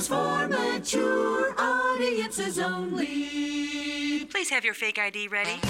[0.00, 4.24] is for mature audiences only.
[4.30, 5.60] Please have your fake ID ready.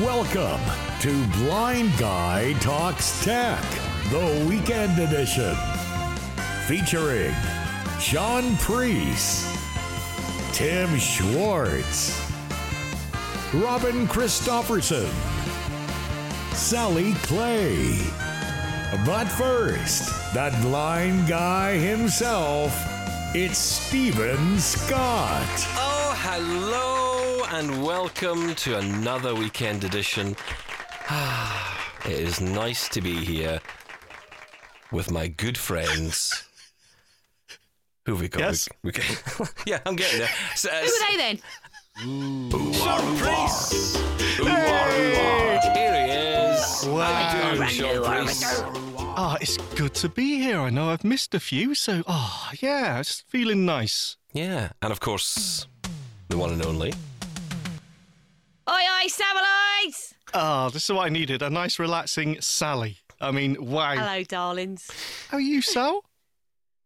[0.00, 0.60] Welcome
[1.00, 3.64] to Blind Guy Talks Tech,
[4.10, 5.56] the weekend edition.
[6.68, 7.34] Featuring
[7.98, 9.44] Shaun Preece,
[10.52, 12.30] Tim Schwartz,
[13.54, 15.10] Robin Christopherson,
[16.52, 17.98] Sally Clay.
[19.04, 22.70] But first, that blind guy himself,
[23.34, 25.66] it's Steven Scott.
[25.78, 30.36] Oh, hello and welcome to another weekend edition.
[32.04, 33.62] it is nice to be here
[34.92, 36.46] with my good friends.
[38.04, 38.40] Who have we got?
[38.40, 38.68] Yes.
[38.82, 38.92] We,
[39.38, 40.28] we, yeah, I'm getting there.
[40.54, 41.40] So, uh, Who are they then?
[42.74, 43.96] Shaun Preece.
[45.74, 46.84] Here he is.
[46.88, 47.64] Wow.
[47.68, 48.95] Shaun Preece.
[49.18, 50.60] Oh, it's good to be here.
[50.60, 54.16] I know I've missed a few, so oh yeah, it's feeling nice.
[54.32, 55.66] Yeah, and of course,
[56.28, 56.92] the one and only.
[58.68, 60.12] Oi, oi, Savalites!
[60.34, 61.40] Oh, this is what I needed.
[61.40, 62.98] A nice relaxing Sally.
[63.20, 63.94] I mean, wow.
[63.96, 64.90] Hello, darlings.
[65.30, 66.04] How are you, Sal?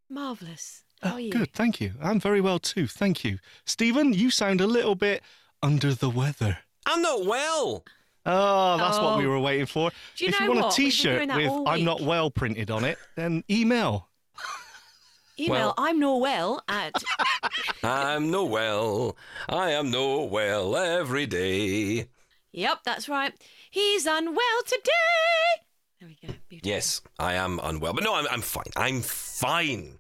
[0.09, 0.85] Marvellous.
[1.03, 1.31] Uh, How Oh, are you?
[1.33, 1.95] good, thank you.
[2.01, 3.39] I'm very well too, thank you.
[3.65, 5.23] Steven, you sound a little bit
[5.63, 6.59] under the weather.
[6.87, 7.85] I'm not well.
[8.27, 9.31] Oh, that's what we Oh.
[9.31, 9.91] were waiting for.
[10.17, 10.79] Do you if know you want what?
[10.79, 14.09] a We've been t-shirt with all "I'm not well" printed on it, then email.
[15.39, 16.93] Email Well- I'm Norwell at.
[17.83, 19.17] I'm no well.
[19.49, 22.09] I am no well every day.
[22.53, 23.33] yep, that's right.
[23.71, 25.65] He's unwell today.
[26.01, 26.35] There we go.
[26.49, 26.69] Beautiful.
[26.71, 28.65] Yes, I am unwell, but no, I'm, I'm fine.
[28.77, 30.00] I'm fine.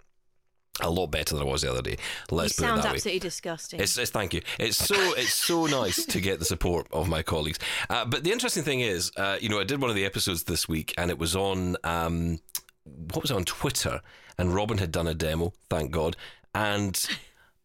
[0.82, 1.96] A lot better than I was the other day.
[2.30, 2.96] Let's put it sounds that way.
[2.96, 3.80] absolutely disgusting.
[3.80, 4.42] It's, it's thank you.
[4.58, 7.58] It's so it's so nice to get the support of my colleagues.
[7.88, 10.44] Uh, but the interesting thing is, uh, you know, I did one of the episodes
[10.44, 12.40] this week, and it was on um,
[12.84, 14.00] what was it on Twitter,
[14.38, 15.52] and Robin had done a demo.
[15.68, 16.16] Thank God,
[16.54, 17.08] and.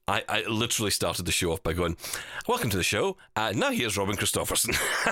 [0.08, 1.98] I, I literally started the show off by going,
[2.48, 3.18] "Welcome to the show.
[3.36, 4.74] Uh, now here's Robin Christopherson."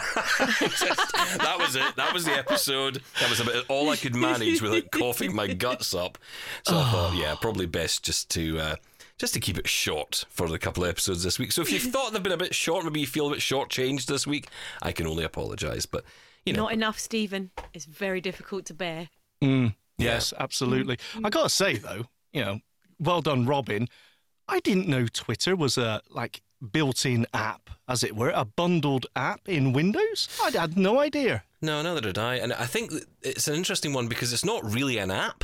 [0.60, 1.96] Just- that was it.
[1.96, 3.02] That was the episode.
[3.20, 6.20] That was about all I could manage without coughing my guts up.
[6.68, 8.76] So I thought, yeah, probably best just to uh,
[9.18, 11.52] just to keep it short for the couple of episodes this week.
[11.52, 14.06] So if you thought they've been a bit short, maybe you feel a bit shortchanged
[14.06, 14.48] this week,
[14.84, 15.88] I can only apologise.
[15.88, 16.04] But
[16.46, 17.50] you know, Not enough, Steven.
[17.74, 19.10] It's very difficult to bear.
[19.44, 20.98] Mm, yes, absolutely.
[21.16, 21.26] Mm.
[21.26, 22.60] I gotta say though, you know,
[23.00, 23.88] well done, Robin.
[24.48, 29.48] I didn't know Twitter was a like built-in app, as it were, a bundled app
[29.48, 30.28] in Windows.
[30.44, 31.44] I had no idea.
[31.62, 32.36] no, neither did I.
[32.36, 35.44] And I think it's an interesting one because it's not really an app.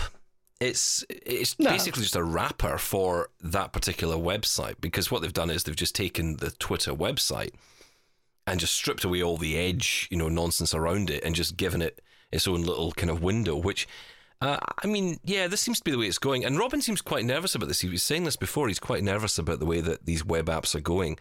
[0.59, 1.69] It's it's No.
[1.69, 5.95] basically just a wrapper for that particular website because what they've done is they've just
[5.95, 7.51] taken the Twitter website
[8.45, 11.81] and just stripped away all the edge, you know, nonsense around it and just given
[11.81, 12.01] it
[12.31, 13.87] its own little kind of window, which
[14.41, 16.45] uh, I mean, yeah, this seems to be the way it's going.
[16.45, 17.81] And Robin seems quite nervous about this.
[17.81, 18.67] He was saying this before.
[18.67, 21.17] He's quite nervous about the way that these web apps are going.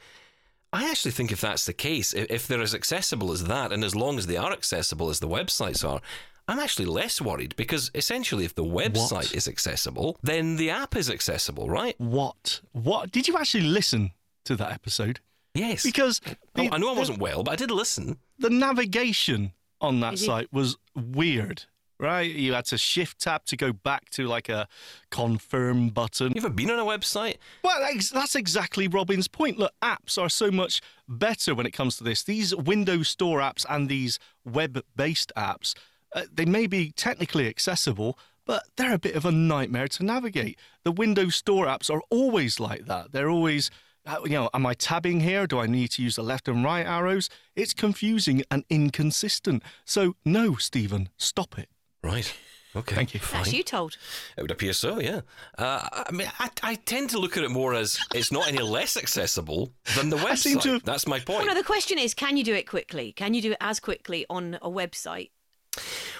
[0.73, 3.83] I actually think if that's the case, if, if they're as accessible as that, and
[3.83, 6.01] as long as they are accessible as the websites are,
[6.47, 9.35] I'm actually less worried because essentially, if the website What?
[9.35, 11.95] is accessible, then the app is accessible, right?
[11.99, 12.61] What?
[12.73, 13.11] What?
[13.11, 14.13] Did you actually listen
[14.45, 15.21] to that episode?
[15.55, 15.83] Yes.
[15.83, 16.21] Because
[16.57, 18.19] Oh, I know I the- wasn't well, but I did listen.
[18.39, 21.65] the navigation on that site was weird.
[22.01, 24.69] Right, you had to shift tab to go back to like a
[25.11, 26.29] confirm button.
[26.29, 27.39] You ever been on a website?
[27.65, 27.77] Well,
[28.15, 29.59] that's exactly Robin's point.
[29.59, 32.23] Look, apps are so much better when it comes to this.
[32.23, 35.75] These Windows Store apps and these web-based apps,
[36.15, 38.17] uh, they may be technically accessible,
[38.47, 40.57] but they're a bit of a nightmare to navigate.
[40.85, 43.11] The Windows Store apps are always like that.
[43.11, 43.73] They're always,
[44.07, 45.49] uh, you know, am I tabbing here?
[45.49, 47.29] Do I need to use the left and right arrows?
[47.57, 49.65] It's confusing and inconsistent.
[49.85, 51.69] So, no, Steven, stop it.
[52.09, 52.35] Right.
[52.77, 52.95] Okay.
[52.95, 53.21] Thank you.
[53.21, 53.55] That's Fine.
[53.55, 53.97] you told.
[54.37, 55.23] It would appear so, yeah.
[55.57, 58.59] Uh, I mean, I, I tend to look at it more as it's not any
[58.59, 60.27] less accessible than the website.
[60.31, 61.41] I seem to- That's my point.
[61.41, 63.13] Well, no, the question is, can you do it quickly?
[63.13, 65.31] Can you do it as quickly on a website?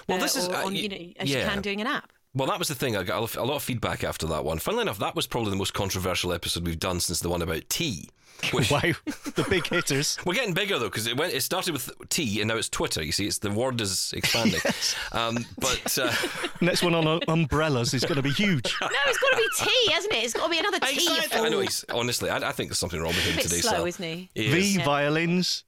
[0.07, 1.49] Well, uh, this is, or uh, on, y- you know, as you yeah.
[1.49, 2.11] can doing an app.
[2.35, 2.95] Well, that was the thing.
[2.95, 4.59] I got a lot- of feedback after that one.
[4.59, 7.67] Funnily enough, that was probably the most controversial episode we've done since the one about
[7.69, 8.09] tea.
[8.53, 10.17] Which, Wow, the big hitters.
[10.25, 11.33] We're getting bigger though because it went.
[11.33, 13.03] It started with T and now it's Twitter.
[13.03, 14.61] You see, it's the word is expanding.
[15.11, 16.13] um, but uh,
[16.61, 18.73] Next one on uh, umbrellas is going to be huge.
[18.81, 20.23] No, it's got to be T, hasn't it?
[20.23, 20.93] It's got to be another T.
[21.03, 21.39] you Exactly.
[21.41, 22.29] I know he's honestly.
[22.29, 23.57] I, I think there's something wrong with a him bit today.
[23.57, 23.85] slow, Sal.
[23.87, 24.29] isn't he?
[24.35, 24.77] He V.
[24.77, 24.85] Yeah.
[24.85, 25.65] violins.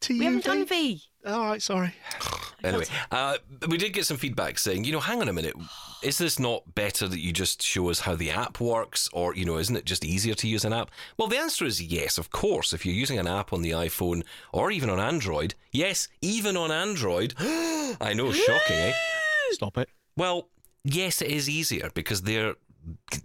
[0.00, 1.02] T We haven't done V.
[1.26, 1.94] All right, sorry.
[2.64, 3.36] Anyway, uh,
[3.68, 5.54] we did get some feedback saying, you know, hang on a minute,
[6.02, 9.44] is this not better that you just show us how the app works, or you
[9.44, 10.90] know, isn't it just easier to use an app?
[11.16, 12.72] Well, the answer is yes, of course.
[12.72, 16.72] If you're using an app on the iPhone or even on Android, yes, even on
[16.72, 17.34] Android.
[17.38, 18.92] I know, shocking, eh?
[19.50, 19.88] Stop it.
[20.16, 20.48] Well,
[20.82, 22.54] yes, it is easier because they're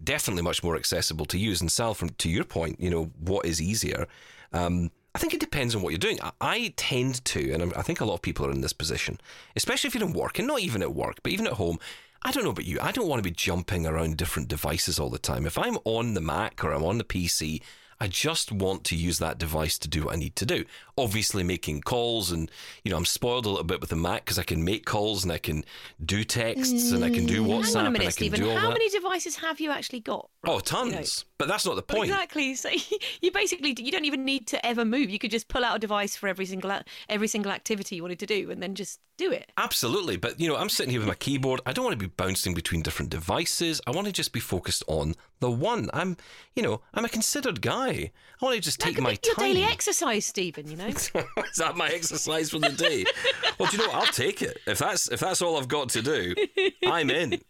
[0.03, 1.59] definitely much more accessible to use.
[1.61, 4.07] And Sal, from to your point, you know, what is easier?
[4.51, 6.19] Um, I think it depends on what you're doing.
[6.21, 8.73] I, I tend to, and I'm, I think a lot of people are in this
[8.73, 9.19] position,
[9.55, 11.79] especially if you're in work, and not even at work, but even at home.
[12.25, 12.79] I don't know about you.
[12.81, 15.45] I don't want to be jumping around different devices all the time.
[15.45, 17.61] If I'm on the Mac or I'm on the PC,
[17.99, 20.65] I just want to use that device to do what I need to do.
[20.97, 22.49] Obviously, making calls, and
[22.83, 25.23] you know, I'm spoiled a little bit with the Mac because I can make calls
[25.23, 25.63] and I can
[26.03, 27.47] do texts and I can do mm.
[27.47, 28.39] WhatsApp Hang on a and I can Steven.
[28.39, 28.73] do all How that.
[28.73, 30.29] many devices have you actually got?
[30.45, 31.25] oh, You know, tons.
[31.43, 32.05] But that's not the point.
[32.05, 32.55] Exactly.
[32.55, 32.69] So
[33.21, 35.09] you basically you don't even need to ever move.
[35.09, 36.71] You could just pull out a device for every single
[37.09, 39.51] every single activity you wanted to do, and then just do it.
[39.57, 41.59] Absolutely, but you know, I'm sitting here with my keyboard.
[41.65, 43.81] I don't want to be bouncing between different devices.
[43.85, 45.89] I want to just be focused on the one.
[45.93, 46.15] I'm,
[46.55, 48.11] you know, I'm a considered guy.
[48.41, 49.45] I want to just That take my your time.
[49.47, 50.71] daily exercise, Steven.
[50.71, 50.87] You know.
[50.87, 51.11] Is
[51.57, 53.03] that my exercise for the day?
[53.59, 54.07] well, do you know what?
[54.07, 54.59] I'll take it.
[54.65, 56.33] If that's if that's all I've got to do,
[56.85, 57.41] I'm in.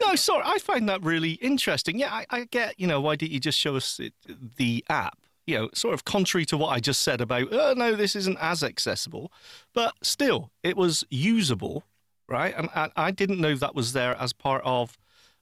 [0.00, 1.98] No, sorry, I find that really interesting.
[1.98, 4.12] Yeah, I, I get, you know, why didn't you just show us it,
[4.56, 5.18] the app?
[5.46, 8.38] You know, sort of contrary to what I just said about, oh, no, this isn't
[8.40, 9.32] as accessible.
[9.74, 11.84] But still, it was usable,
[12.28, 12.54] right?
[12.56, 14.96] And I, I didn't know that was there as part of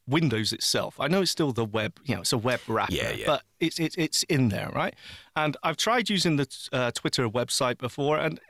[0.06, 0.98] Windows itself.
[0.98, 3.26] I know it's still the web, you know, it's a web wrapper, Yeah, yeah.
[3.26, 4.94] but it's, it's, it's in there, right?
[5.36, 8.40] And I've tried using the uh, Twitter website before, and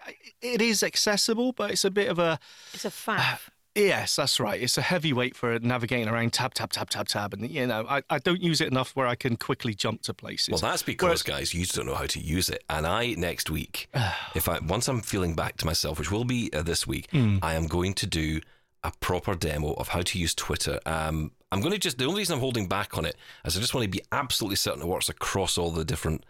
[0.40, 2.38] it is accessible, but it's a bit of a,
[2.73, 3.49] It's a faff.
[3.78, 4.60] Yes, that's right.
[4.60, 7.32] It's a heavyweight for navigating around tab, tab, tab, tab, tab.
[7.32, 10.14] And, you know, I, I don't use it enough where I can quickly jump to
[10.14, 10.48] places.
[10.50, 12.64] Well, that's because, guys, you don't know how to use it.
[12.69, 13.88] And I next week,
[14.34, 17.08] if I once I'm feeling back to myself, which will be uh, this week,
[17.42, 18.40] I am going to do
[18.84, 20.80] a proper demo of how to use Twitter.
[20.86, 23.60] Um, I'm going to just the only reason I'm holding back on it is I
[23.60, 26.25] just want to be absolutely certain it works across all the different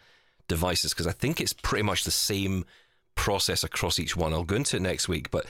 [0.49, 2.65] devices because I think it's pretty much the same
[3.15, 4.33] process across each one.
[4.33, 5.45] I'll go into it next week, but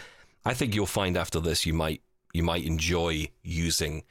[0.44, 2.02] I think you'll find after this you might
[2.32, 4.04] you might enjoy using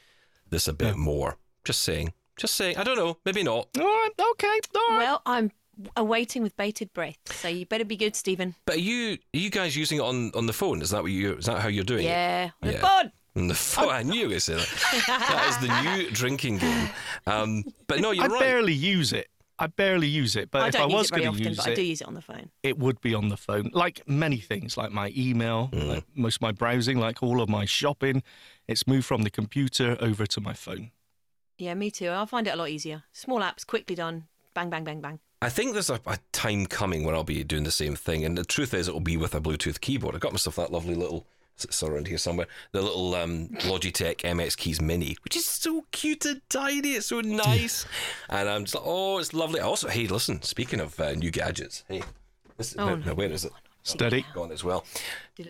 [0.50, 1.38] this a bit more.
[1.64, 2.14] Just saying.
[2.38, 2.78] Just saying.
[2.78, 3.18] I don't know.
[3.26, 3.68] Maybe not.
[3.80, 4.98] All right, okay, all right.
[5.00, 5.52] Well, I'm
[5.96, 7.18] awaiting with bated breath.
[7.32, 8.56] So you better be good, Steven.
[8.66, 10.82] But are you are you guys using it on, on the phone?
[10.82, 12.10] Is that what you is that how you're doing it?
[12.10, 12.50] Yeah.
[12.62, 12.80] on the Yeah.
[13.02, 13.12] phone.
[13.36, 13.90] On the phone.
[13.90, 15.04] I knew you said that.
[15.08, 16.90] that is the new drinking game.
[17.28, 18.40] Um, but no, you're I right.
[18.40, 19.28] barely use it.
[19.60, 20.52] I barely use it.
[20.52, 21.86] But I if don't I use was it going to use but I do it,
[21.86, 22.50] use it on the phone.
[22.64, 23.72] it would be on the phone.
[23.74, 25.88] Like many things, like my email, Mm.
[25.88, 28.22] like most of my browsing, like all of my shopping.
[28.68, 30.92] It's moved from the computer over to my phone.
[31.58, 32.10] Yeah, me too.
[32.10, 33.04] I'll find it a lot easier.
[33.14, 34.28] Small apps, quickly done.
[34.54, 35.20] Bang, bang, bang, bang.
[35.42, 38.38] I think there's a, a time coming when I'll be doing the same thing, and
[38.38, 40.16] the truth is, it'll be with a Bluetooth keyboard.
[40.16, 41.26] I got myself that lovely little.
[41.64, 42.48] It's around here somewhere.
[42.72, 46.90] The little um, Logitech MX Keys Mini, which is so cute and tiny.
[46.94, 47.86] It's so nice,
[48.30, 49.60] and I'm just like, oh, it's lovely.
[49.60, 50.42] Also, hey, listen.
[50.42, 52.04] Speaking of uh, new gadgets, hey,
[52.58, 53.06] this, Oh, no, no.
[53.08, 53.52] no, where is it?
[53.84, 54.26] Steady.
[54.34, 54.84] Gone as well.
[55.40, 55.44] Oh,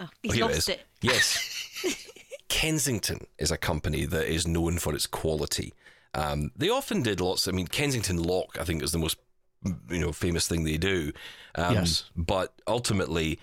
[0.00, 1.06] Oh, he's here lost it it.
[1.06, 1.12] is.
[1.12, 2.06] Yes.
[2.48, 5.74] Kensington is a company that is known for its quality.
[6.14, 7.46] Um, they often did lots.
[7.48, 9.18] I mean, Kensington Lock, I think, is the most
[9.90, 11.12] you know famous thing they do.
[11.56, 12.04] Um, Yes.
[12.16, 13.38] But ultimately,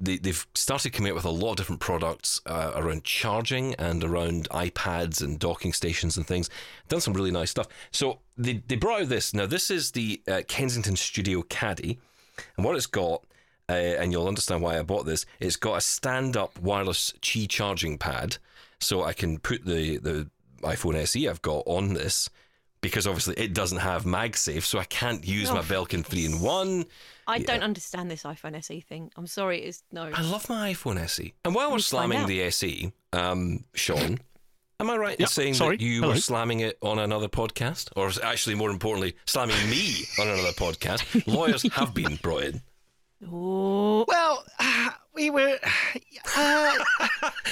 [0.00, 4.04] they, they've started coming out with a lot of different products uh, around charging and
[4.04, 6.48] around iPads and docking stations and things.
[6.88, 7.68] Done some really nice stuff.
[7.90, 9.34] So they, they brought out this.
[9.34, 11.98] Now, this is the uh, Kensington Studio Caddy.
[12.56, 13.24] And what it's got,
[13.68, 17.48] uh, and you'll understand why I bought this, it's got a stand up wireless Qi
[17.48, 18.38] charging pad.
[18.80, 20.30] So I can put the, the
[20.62, 22.30] iPhone SE I've got on this
[22.80, 26.40] because obviously it doesn't have MagSafe, so I can't use Oh, my Belkin 3 in
[26.40, 26.84] 1.
[27.28, 29.12] I don't understand this iPhone SE thing.
[29.16, 30.10] I'm sorry, it's no.
[30.12, 31.34] I love my iPhone SE.
[31.44, 34.18] And while we're slamming the SE, um, Shaun,
[34.80, 36.14] am I right in saying sorry, that you hello.
[36.14, 37.90] were slamming it on another podcast?
[37.96, 41.26] Or actually, more importantly, slamming me on another podcast?
[41.32, 42.62] Lawyers have been brought in.
[43.30, 44.44] Oh, Well,
[45.18, 45.58] we were.
[46.36, 46.72] Uh,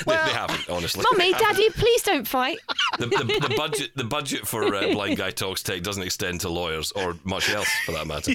[0.05, 1.03] They, they haven't, honestly.
[1.11, 2.59] mummy, daddy, please don't fight.
[2.99, 6.51] The, the, the budget the budget for uh, Blind Guy Talks Tech doesn't extend to
[6.51, 8.33] lawyers or much else for that matter.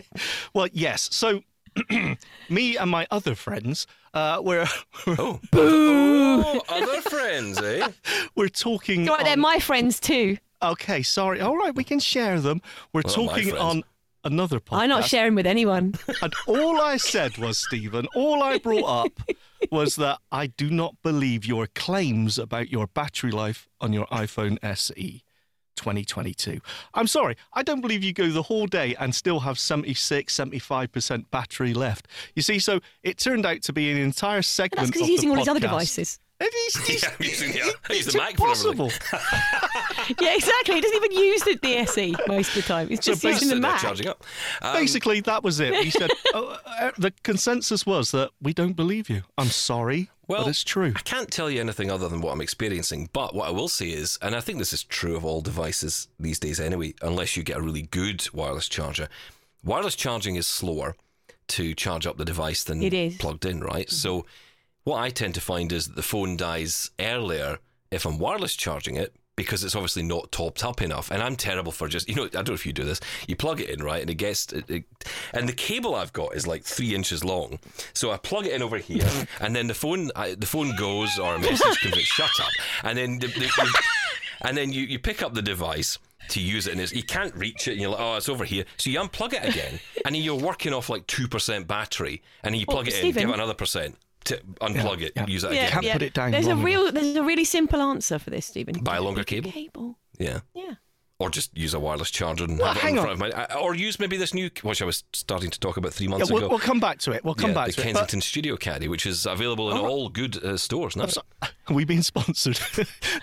[0.54, 1.08] well, yes.
[1.12, 1.42] So,
[2.48, 4.66] me and my other friends uh, were
[5.06, 7.88] Oh, oh other friends, eh?
[8.34, 9.04] we're talking.
[9.06, 10.38] Right, they're my friends too.
[10.62, 11.40] Okay, sorry.
[11.40, 12.62] All right, we can share them.
[12.92, 13.82] We're Well, talking on
[14.24, 14.78] another podcast.
[14.78, 15.94] I'm not sharing with anyone.
[16.20, 19.30] And all I said was, Steven, all I brought up
[19.70, 24.58] was that I do not believe your claims about your battery life on your iPhone
[24.62, 25.22] SE
[25.76, 26.60] 2022.
[26.94, 31.24] I'm sorry, I don't believe you go the whole day and still have 76, 75%
[31.30, 32.08] battery left.
[32.34, 34.78] You see, so it turned out to be an entire segment.
[34.78, 36.18] That's because of he's using the all his other devices.
[36.44, 36.54] It
[36.88, 38.90] is, Yeah, I'm using the, I use the Mac for impossible.
[40.20, 40.74] Yeah, exactly.
[40.76, 42.88] He doesn't even use the, the SE most of the time.
[42.88, 43.80] He's just Just using the sitting there Mac.
[43.80, 44.24] charging up.
[44.60, 45.72] Um, Basically, that was it.
[45.72, 49.22] We said oh, uh, the consensus was that we don't believe you.
[49.38, 50.10] I'm sorry.
[50.28, 50.92] Well, but it's true.
[50.96, 53.88] I can't tell you anything other than what I'm experiencing, but what I will say
[53.90, 57.42] is, and I think this is true of all devices these days anyway, unless you
[57.42, 59.08] get a really good wireless charger,
[59.62, 60.96] wireless charging is slower
[61.48, 63.16] to charge up the device than It is.
[63.16, 63.90] plugged in, right?
[63.90, 64.24] So,
[64.84, 67.58] what I tend to find is that the phone dies earlier
[67.90, 71.10] if I'm wireless charging it because it's obviously not topped up enough.
[71.10, 73.00] And I'm terrible for just, you know, I don't know if you do this.
[73.26, 74.02] You plug it in, right?
[74.02, 74.84] And it gets, it, it,
[75.32, 77.58] and the cable I've got is like three inches long.
[77.94, 79.08] So I plug it in over here,
[79.40, 82.50] and then the phone, I, the phone goes or a message comes in, shut up.
[82.84, 83.82] And then, the, the, the-
[84.42, 85.98] and then you, you pick up the device
[86.28, 88.44] to use it, and it's, you can't reach it, and you're like, oh, it's over
[88.44, 88.64] here.
[88.76, 92.72] So you unplug it again, and you're working off like 2% battery, and you Oh,
[92.72, 93.20] plug it in, Steven.
[93.22, 93.96] give it another percent.
[94.24, 95.26] To unplug it, yeah.
[95.26, 95.70] use it Yeah, again.
[95.72, 95.92] Can't yeah.
[95.94, 98.82] put it down There's a long real, there's a really simple answer for this, Steven.
[98.82, 99.50] Buy a longer cable?
[99.50, 99.98] Cable.
[100.18, 100.40] Yeah.
[100.54, 100.74] Yeah.
[101.18, 103.04] Or just use a wireless charger and Well, have it hang in on.
[103.16, 103.44] front of my.
[103.44, 106.10] uh, Or use maybe this new, which I was starting to talk about three Yeah,
[106.10, 106.48] months we'll, ago.
[106.48, 107.24] we'll come back to it.
[107.24, 107.84] We'll come yeah, back the to it.
[107.92, 111.06] but- Kensington Studio Caddy, which is available in all good uh, stores now.
[111.06, 111.22] So-
[111.68, 112.58] Are we being sponsored?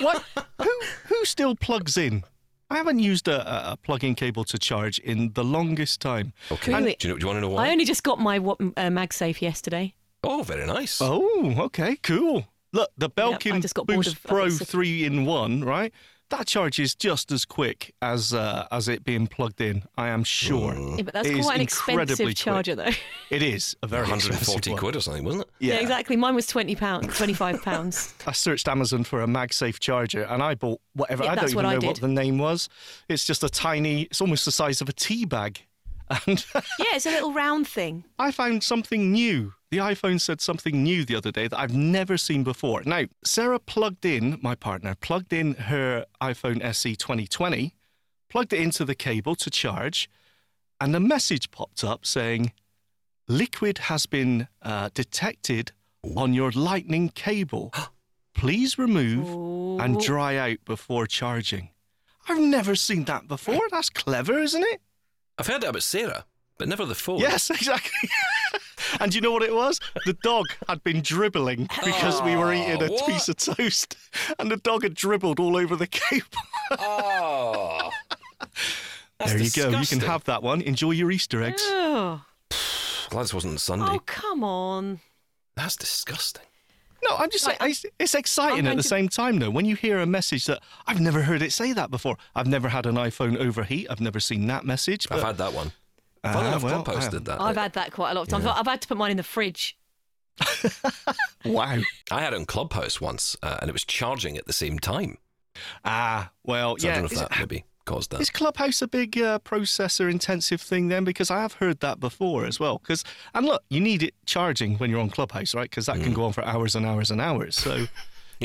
[0.00, 0.24] what?
[0.60, 0.70] Who
[1.06, 2.24] who still plugs in?
[2.70, 6.32] I haven't used a, a- a plug-in cable to charge in the longest time.
[6.50, 6.72] Okay.
[6.74, 6.96] Really?
[6.98, 7.68] Do you, know, do you want to know why?
[7.68, 9.94] I only just got my wa- uh, MagSafe yesterday.
[10.24, 10.98] Oh, very nice.
[11.00, 12.46] Oh, okay, cool.
[12.72, 15.92] Look, the I Belkin just got bored Boost of- Pro of three in one, right?
[16.30, 19.82] That charges just as quick as uh, as it being plugged in.
[19.98, 20.74] I am sure.
[20.74, 22.36] Yeah, but that's It is quite an incredibly expensive quick.
[22.38, 22.90] charger, though.
[23.30, 24.78] It is a very 140 expensive one.
[24.78, 25.50] quid or something, wasn't it?
[25.58, 25.74] Yeah.
[25.74, 26.16] exactly.
[26.16, 28.14] Mine was twenty pounds, twenty five pounds.
[28.26, 31.24] I searched Amazon for a MagSafe charger and I bought whatever.
[31.24, 32.70] Yeah, I don't even what know what the name was.
[33.10, 34.02] It's just a tiny.
[34.04, 35.60] It's almost the size of a tea bag.
[36.26, 36.44] And
[36.78, 38.04] yeah, it's a little round thing.
[38.18, 39.52] I found something new.
[39.72, 42.82] The iPhone said something new the other day that I've never seen before.
[42.84, 47.74] Now, Sarah plugged in, my partner, plugged in her iPhone SE 2020,
[48.28, 50.10] plugged it into the cable to charge,
[50.78, 52.52] and a message popped up saying,
[53.28, 55.72] Liquid has been uh, detected
[56.16, 57.72] on your lightning cable.
[58.34, 61.70] Please remove and dry out before charging.
[62.28, 63.62] I've never seen that before.
[63.70, 64.82] That's clever, isn't it?
[65.38, 66.26] I've heard it about Sarah,
[66.58, 67.20] but never the phone.
[67.20, 68.10] Yes, exactly.
[69.00, 69.80] and do you know what it was?
[70.06, 72.92] The dog had been dribbling because we were eating a oh.
[72.92, 73.06] what?
[73.06, 73.96] piece of toast,
[74.38, 76.26] and the dog had dribbled all over the cable.
[76.72, 77.90] Oh.
[79.18, 79.78] That's there you go.
[79.78, 80.62] You can have that one.
[80.62, 81.62] Enjoy your Easter eggs.
[81.64, 82.24] Oh,
[83.10, 83.86] Glad this wasn't Sunday.
[83.88, 85.00] oh come on.
[85.54, 86.44] That's disgusting.
[87.04, 89.50] No, I'm just saying, Right, it's, it's exciting at the to- same time, though.
[89.50, 92.68] When you hear a message that I've never heard it say that before, I've never
[92.68, 93.88] had an iPhone overheat.
[93.90, 95.06] I've never seen that message.
[95.10, 95.72] I've had that one.
[96.22, 97.24] Funny enough, well, I Clubhouse haven't.
[97.24, 97.40] that.
[97.40, 98.46] I've had that quite a lot of times.
[98.46, 99.76] I've had to put mine in the fridge.
[101.44, 101.78] Wow.
[102.10, 105.18] I had it on Clubhouse once, uh, and it was charging at the same time.
[105.84, 108.20] Ah, well, So I don't know if Is, that maybe caused that.
[108.20, 111.02] is Clubhouse a big uh, processor intensive thing then?
[111.02, 112.78] Because I have heard that before as well.
[112.78, 113.02] Because
[113.34, 115.68] and look, you need it charging when you're on Clubhouse, right?
[115.68, 116.04] Because that Mm.
[116.04, 117.56] can go on for hours and hours and hours.
[117.56, 117.86] So,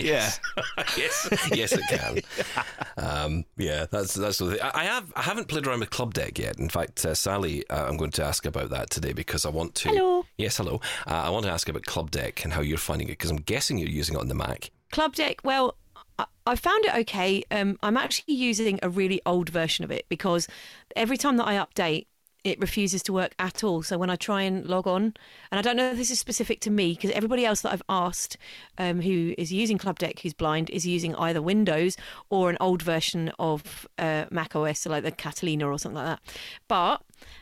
[0.05, 0.31] yeah.
[0.97, 2.19] yes, yes, it can.
[2.97, 4.59] Um, yeah, that's that's the thing.
[4.61, 6.59] I I have I haven't played around with Clubdeck yet.
[6.59, 9.75] In fact, uh, Sally, uh, I'm going to ask about that today because I want
[9.75, 9.89] to.
[9.89, 10.25] Hello.
[10.37, 10.81] Yes, hello.
[11.05, 13.77] Uh, I want to ask about Clubdeck and how you're finding it because I'm guessing
[13.77, 14.71] you're using it on the Mac.
[14.93, 15.75] Clubdeck, well,
[16.17, 17.43] I, I found it okay.
[17.51, 20.47] Um, I'm actually using a really old version of it because
[20.95, 22.07] every time that I update,
[22.47, 23.83] it refuses to work at all.
[23.83, 25.13] So when I try and log on,
[25.51, 27.83] and I don't know if this is specific to me because everybody else that I've
[27.89, 28.37] asked
[28.77, 31.97] um, who is using Clubdeck who's blind is using either Windows
[32.29, 36.07] or an old version of uh, Mac OS, so like the Catalina or something like
[36.07, 36.21] that.
[36.67, 37.01] But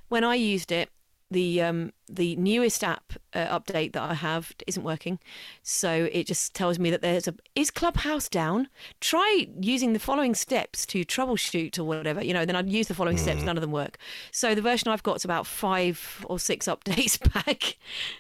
[0.10, 0.90] when I used it,
[1.32, 5.20] the um, the newest app uh, update that I have isn't working,
[5.64, 8.68] so it just tells me that there's a is Clubhouse down.
[9.02, 12.24] Try using the following steps to troubleshoot or whatever.
[12.24, 13.44] You know, then I'd use the following steps.
[13.44, 13.98] None of them work.
[14.32, 17.78] So the version I've got is about five or six updates back.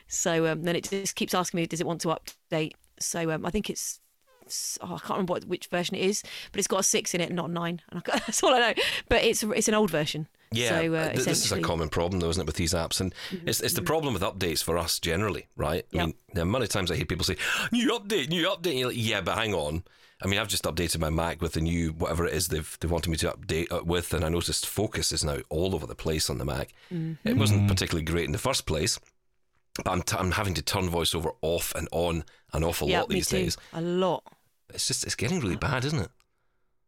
[0.07, 2.73] So um, then it just keeps asking me, does it want to update?
[2.99, 3.99] So um, I think it's
[4.81, 7.21] oh, I can't remember what, which version it is, but it's got a six in
[7.21, 7.81] it, and not a nine.
[7.89, 8.73] And I, that's all I know.
[9.09, 10.27] But it's it's an old version.
[10.51, 13.01] Yeah, So, uh, th- this is a common problem, though, isn't it, with these apps?
[13.01, 13.13] And
[13.45, 15.85] it's, it's the problem with updates for us generally, right?
[15.93, 16.05] I Yep.
[16.05, 17.35] mean, the amount of times I hear people say,
[17.73, 18.69] new update, new update.
[18.69, 19.83] And you're like, yeah, but hang on.
[20.23, 22.87] I mean, I've just updated my Mac with the new whatever it is they've they
[22.87, 25.95] wanted me to update uh, with, and I noticed Focus is now all over the
[25.95, 26.73] place on the Mac.
[27.25, 28.97] It wasn't particularly great in the first place,
[29.83, 32.23] but I'm, t- I'm having to turn VoiceOver off and on
[32.53, 33.37] an awful Yeah, lot me these too.
[33.39, 33.57] days.
[33.73, 34.23] A lot.
[34.73, 36.09] It's just it's getting really bad, isn't it?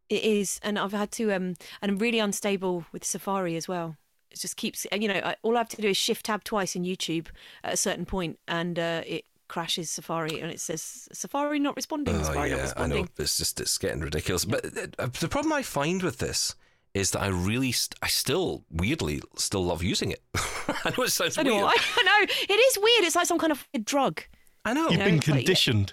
[0.08, 3.96] It is, and I've had to, um, and I'm really unstable with Safari as well.
[4.30, 6.74] It just keeps, you know, I, all I have to do is shift tab twice
[6.74, 7.26] in YouTube
[7.62, 12.16] at a certain point, and uh, it crashes Safari, and it says Safari not responding.
[12.16, 13.02] Oh Safari not yeah, I responding.
[13.04, 13.08] know.
[13.18, 14.44] It's just it's getting ridiculous.
[14.46, 14.64] But
[14.98, 16.54] uh, the problem I find with this
[16.94, 20.22] is that I really, st- I still weirdly still love using it.
[20.34, 21.66] I know it sounds I know, weird.
[21.96, 22.32] I know.
[22.48, 23.04] It is weird.
[23.04, 24.22] It's like some kind of weird drug.
[24.64, 24.88] I know.
[24.88, 25.92] You've know, been it's like- conditioned.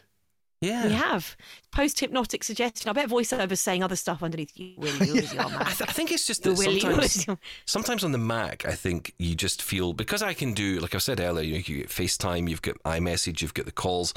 [0.65, 0.87] Yeah.
[0.87, 1.35] We have
[1.71, 2.89] post hypnotic suggestion.
[2.89, 4.51] I bet voiceovers saying other stuff underneath.
[4.55, 8.03] You really use your I, th- I think it's just that really sometimes, your- sometimes
[8.03, 11.19] on the Mac, I think you just feel because I can do, like I said
[11.19, 14.13] earlier, you, know, you get FaceTime, you've got iMessage, you've got the calls.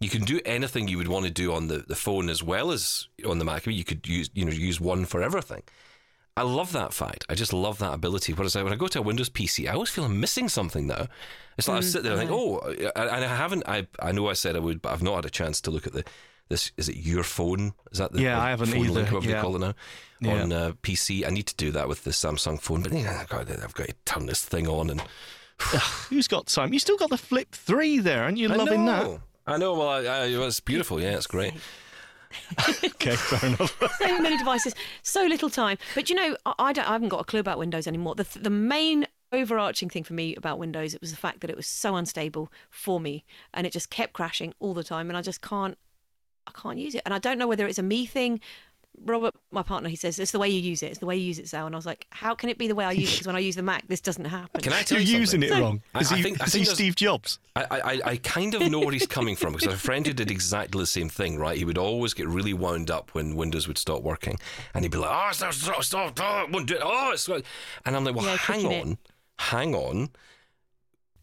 [0.00, 2.70] You can do anything you would want to do on the, the phone as well
[2.72, 3.66] as on the Mac.
[3.66, 5.62] I mean, you could use you know use one for everything.
[6.36, 7.24] I love that fact.
[7.28, 8.32] I just love that ability.
[8.32, 10.86] Whereas I- when I go to a Windows PC, I always feel I'm missing something
[10.86, 11.08] now.
[11.58, 13.64] It's like I sit there and think, oh, and I haven't.
[13.68, 15.86] I I know I said I would, but I've not had a chance to look
[15.86, 16.04] at the.
[16.48, 17.74] This is it your phone?
[17.92, 19.36] Is that the Yeah, or I haven't phone either, Link, whatever yeah.
[19.36, 19.74] they call it now
[20.20, 20.42] Yeah.
[20.42, 21.24] on uh, PC.
[21.26, 23.86] I need to do that with the Samsung phone, but yeah, I've got, I've got
[23.88, 25.00] to turn this thing on and
[26.08, 26.72] Who's got time?
[26.72, 28.48] You still got the Flip 3 there, aren't you?
[28.48, 29.20] Loving know.
[29.46, 29.74] I know.
[29.74, 31.00] Well, I, I, it's beautiful.
[31.00, 31.52] Yeah, it's great.
[32.84, 33.98] Okay, fair enough.
[33.98, 35.78] so many devices, so little time.
[35.94, 36.88] But you know, I, I don't.
[36.88, 38.14] I haven't got a clue about Windows anymore.
[38.14, 41.56] The the main overarching thing for me about Windows it was the fact that it
[41.56, 45.22] was so unstable for me, and it just kept crashing all the time, and I
[45.22, 45.78] just can't.
[46.46, 48.40] I can't use it, and I don't know whether it's a me thing.
[49.04, 50.86] Robert, my partner, he says it's the way you use it.
[50.90, 51.64] It's the way you use it, Sal.
[51.66, 53.12] And I was like, how can it be the way I use it?
[53.14, 54.60] Because when I use the Mac, this doesn't happen.
[54.60, 55.58] Can I tell You're you using something?
[55.58, 55.82] it wrong.
[55.94, 57.38] I- Is I he, think- I is think he Steve Jobs?
[57.56, 60.30] I, I, I kind of know where he's coming from because a friend who did
[60.30, 61.56] exactly the same thing, right?
[61.58, 64.38] He would always get really wound up when Windows would stop working.
[64.74, 66.80] And he'd be like, oh, stop, stop, stop, it won't do it.
[66.84, 67.28] Oh, it's...
[67.28, 68.82] And I'm like, well, Yeah, hang clicking it.
[68.86, 68.98] on,
[69.38, 70.10] hang on.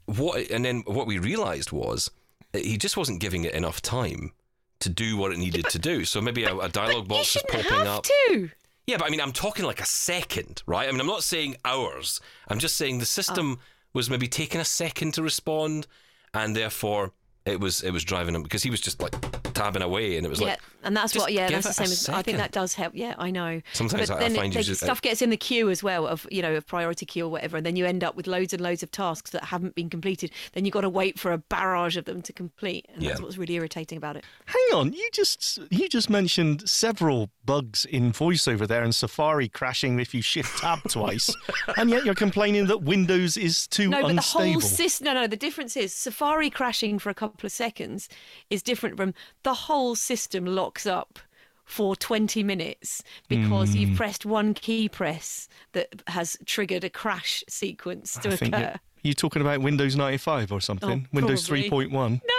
[0.05, 0.49] What?
[0.49, 2.09] And then what we realised was
[2.53, 4.31] he just wasn't giving it enough time
[4.79, 6.05] to do what it needed to do.
[6.05, 8.03] So maybe a, a dialogue box is popping up.
[8.03, 8.49] to.
[8.85, 10.87] Yeah, but I mean, I'm talking like a second, right?
[10.87, 12.21] I mean, I'm not saying hours.
[12.47, 13.59] I'm just saying the system
[13.93, 15.87] was maybe taking a second to respond,
[16.33, 17.11] and therefore
[17.45, 19.13] it was it was driving him because he was just like
[19.57, 21.33] tabbing away, and it was yeah, like and that's just what.
[21.33, 21.85] Yeah, that's the same.
[21.91, 22.93] as I think that does help.
[22.95, 23.61] Yeah, I know.
[23.73, 25.69] Sometimes but I- I then find it, you just- uh, stuff gets in the queue
[25.69, 28.15] as well of you know a priority queue or whatever, and then you end up
[28.15, 30.31] with loads and loads of tasks that haven't been completed.
[30.53, 33.21] Then you have got to wait for a barrage of them to complete, and that's
[33.21, 34.23] what's really irritating about it.
[34.45, 39.99] Hang on, you just you just mentioned several bugs in VoiceOver there and Safari crashing
[39.99, 41.33] if you shift tab twice,
[41.77, 45.05] and yet you're complaining that Windows is too No, but the whole system.
[45.05, 45.27] No, no.
[45.27, 48.09] The difference is Safari crashing for a couple of seconds
[48.49, 49.13] is different from
[49.47, 51.19] the whole system locks up
[51.63, 53.77] for 20 minutes because Hmm.
[53.77, 58.71] you've pressed one key press that has triggered a crash sequence to I think occur.
[58.73, 61.07] you- you're talking about Windows 95 or something.
[61.07, 62.21] Oh, Windows 3.1.
[62.27, 62.33] No.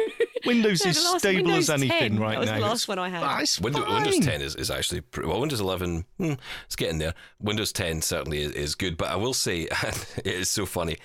[0.46, 2.18] Windows No, is last- stable Windows as anything 10.
[2.20, 2.54] right That was now.
[2.56, 3.22] the last It's- one I had.
[3.24, 3.88] Ah, Windows.
[3.88, 5.40] Windows 10 is, is actually pretty, well.
[5.40, 6.34] Windows 11, hmm,
[6.66, 7.14] it's getting there.
[7.40, 9.62] Windows 10 certainly is, is good, but I will say
[10.18, 10.98] it is so funny.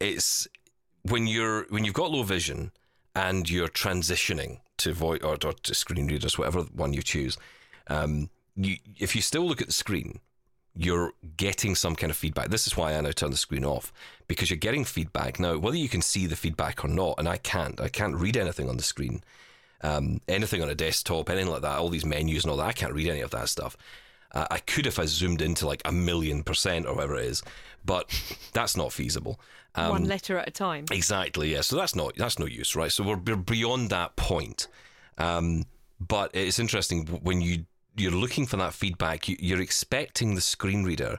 [0.00, 0.46] It's
[1.02, 2.70] when you're when you've got low vision
[3.14, 7.36] and you're transitioning to voice or, or to screen readers, whatever one you choose.
[7.88, 10.20] Um, you if you still look at the screen,
[10.74, 12.48] you're getting some kind of feedback.
[12.48, 13.92] This is why I now turn the screen off
[14.28, 15.58] because you're getting feedback now.
[15.58, 17.80] Whether you can see the feedback or not, and I can't.
[17.80, 19.22] I can't read anything on the screen
[19.82, 22.68] um, anything on a desktop, anything like that, all these menus and all that.
[22.68, 23.76] I can't read any of that stuff.
[24.32, 27.42] Uh, I could if I zoomed into like a million percent or whatever it is,
[27.84, 28.10] but
[28.52, 29.38] that's not feasible.
[29.74, 30.84] Um, one letter at a time.
[30.90, 31.62] Exactly, yeah.
[31.62, 32.92] So that's not that's no use, right?
[32.92, 34.68] So we're, we're beyond that point.
[35.18, 35.64] Um,
[36.00, 37.66] but it's interesting when you
[37.96, 39.28] you're looking for that feedback.
[39.28, 41.18] You, you're expecting the screen reader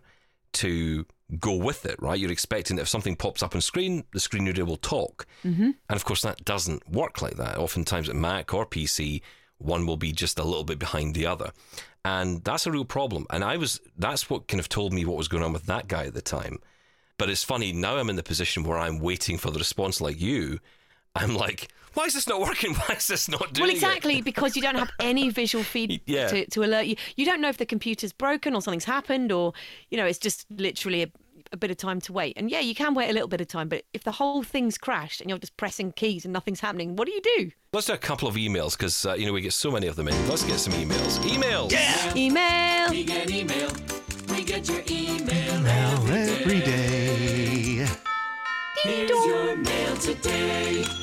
[0.54, 1.06] to
[1.40, 2.20] go with it, right?
[2.20, 5.64] You're expecting that if something pops up on screen, the screen reader will talk, mm-hmm.
[5.64, 7.58] and of course that doesn't work like that.
[7.58, 9.22] Oftentimes at Mac or PC,
[9.58, 11.52] one will be just a little bit behind the other,
[12.06, 13.26] and that's a real problem.
[13.30, 15.88] And I was that's what kind of told me what was going on with that
[15.88, 16.60] guy at the time.
[17.18, 20.20] But it's funny, now I'm in the position where I'm waiting for the response like
[20.20, 20.60] you.
[21.16, 22.74] I'm like, why is this not working?
[22.88, 23.76] Why is this not doing Well, it?
[23.76, 26.28] exactly, because you don't have any visual feed Yeah.
[26.28, 26.96] to, to alert you.
[27.16, 29.54] You don't know if the computer's broken or something's happened, or
[29.92, 31.12] you know, it's just literally a,
[31.54, 32.34] a bit of time to wait.
[32.36, 34.78] And yeah, you can wait a little bit of time, but if the whole thing's
[34.78, 37.52] crashed and you're just pressing keys and nothing's happening, what do you do?
[37.72, 39.96] Let's do a couple of emails because, uh, you know, we get so many of
[39.96, 40.28] them in.
[40.28, 41.20] Let's get some emails.
[41.20, 41.72] Emails!
[41.72, 42.16] Yeah!
[42.16, 42.90] Email.
[42.90, 43.72] We get email.
[44.30, 45.62] We get your email.
[45.62, 47.88] Now every day.
[48.84, 51.03] Here's your mail today.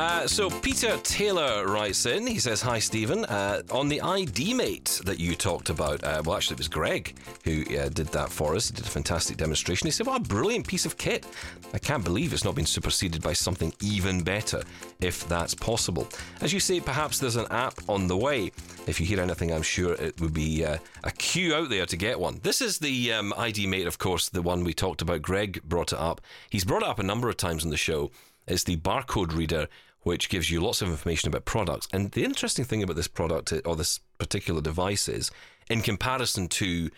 [0.00, 2.26] Uh, so Peter Taylor writes in.
[2.26, 3.26] He says, "Hi Steven.
[3.26, 6.02] Uh, on the ID Mate that you talked about.
[6.02, 8.70] Uh, well, actually, it was Greg who uh, did that for us.
[8.70, 9.86] He did a fantastic demonstration.
[9.86, 11.26] He said, "What a brilliant piece of kit!
[11.74, 14.62] I can't believe it's not been superseded by something even better,
[15.02, 16.08] if that's possible.
[16.40, 18.52] As you say, perhaps there's an app on the way.
[18.86, 21.96] If you hear anything, I'm sure it would be uh, a queue out there to
[21.98, 22.40] get one.
[22.42, 25.20] This is the um, ID Mate, of course, the one we talked about.
[25.20, 26.22] Greg brought it up.
[26.48, 28.10] He's brought it up a number of times on the show."
[28.46, 29.68] It's the barcode reader,
[30.02, 31.86] which gives you lots of information about products.
[31.92, 35.30] And the interesting thing about this product or this particular device is,
[35.68, 36.90] in comparison to,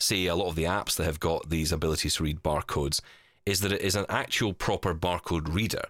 [0.00, 3.00] say, a lot of the apps that have got these abilities to read barcodes,
[3.44, 5.84] is that it is an actual proper barcode reader.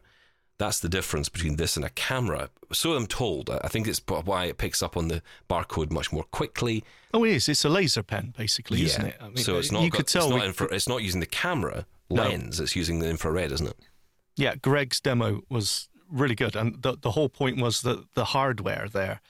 [0.58, 2.48] That's the difference between this and a camera.
[2.72, 3.50] So I'm told.
[3.50, 6.82] I think it's why it picks up on the barcode much more quickly.
[7.12, 7.48] Oh, it is.
[7.48, 9.16] It's a laser pen, basically, isn't it?
[9.20, 9.82] I mean, so it's not.
[9.82, 10.24] You got- could tell.
[10.28, 12.22] It's not, infra- it's not using the camera No.
[12.22, 12.58] lens.
[12.58, 13.76] It's using the infrared, isn't it?
[14.38, 18.88] yeah, Greg's demo was really good, and the the whole point was that the hardware
[18.88, 19.20] there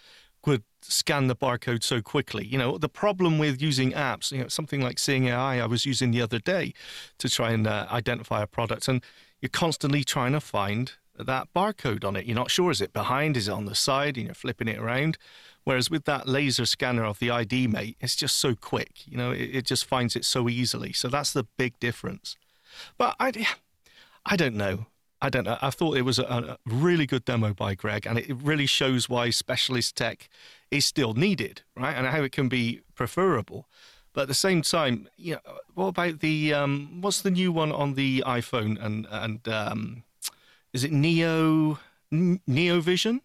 [0.47, 2.47] would scan the barcode so quickly.
[2.47, 5.85] You know, the problem with using apps, you know, something like Seeing AI, I was
[5.85, 6.73] using the other day
[7.19, 9.03] to try and uh, identify a product, and
[9.41, 12.27] you're constantly trying to find that barcode on it.
[12.27, 14.79] You're not sure is it behind, is it on the side, and you're flipping it
[14.79, 15.19] around.
[15.65, 19.07] Whereas with that laser scanner of the ID mate, it's just so quick.
[19.07, 20.93] You know, it, it just finds it so easily.
[20.93, 22.37] So that's the big difference.
[22.99, 23.47] But I,
[24.25, 24.87] I don't know.
[25.27, 25.59] I don't know.
[25.61, 29.09] I thought it was a, a really good demo by Greg, and it really shows
[29.09, 30.29] why specialist tech
[30.71, 31.97] is still needed, right?
[31.97, 33.67] And how it can be preferable.
[34.12, 35.41] But at the same time, you know,
[35.75, 40.05] what about the um, what's the new one on the iPhone and and um,
[40.73, 41.81] is it Neo
[42.12, 43.21] N- Neo Vision?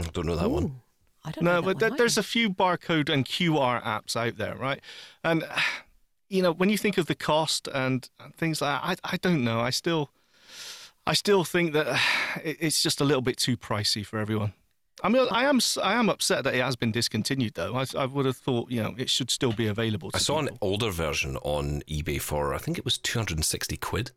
[0.00, 0.80] I don't know that one.
[1.24, 1.52] I don't know.
[1.52, 1.96] No, that but one there, either.
[1.96, 4.80] there's a few barcode and QR apps out there, right?
[5.22, 5.44] And
[6.28, 9.16] you know, when you think of the cost and and things like that, I I
[9.16, 9.60] don't know.
[9.60, 10.10] I still
[11.08, 12.00] I still think that
[12.44, 14.52] it's just a little bit too pricey for everyone.
[15.02, 17.74] I mean, I am s- I am upset that it has been discontinued, though.
[17.76, 20.10] I, I would have thought, you know, it should still be available.
[20.10, 24.10] To I saw an older version on eBay for I think it was 260 quid.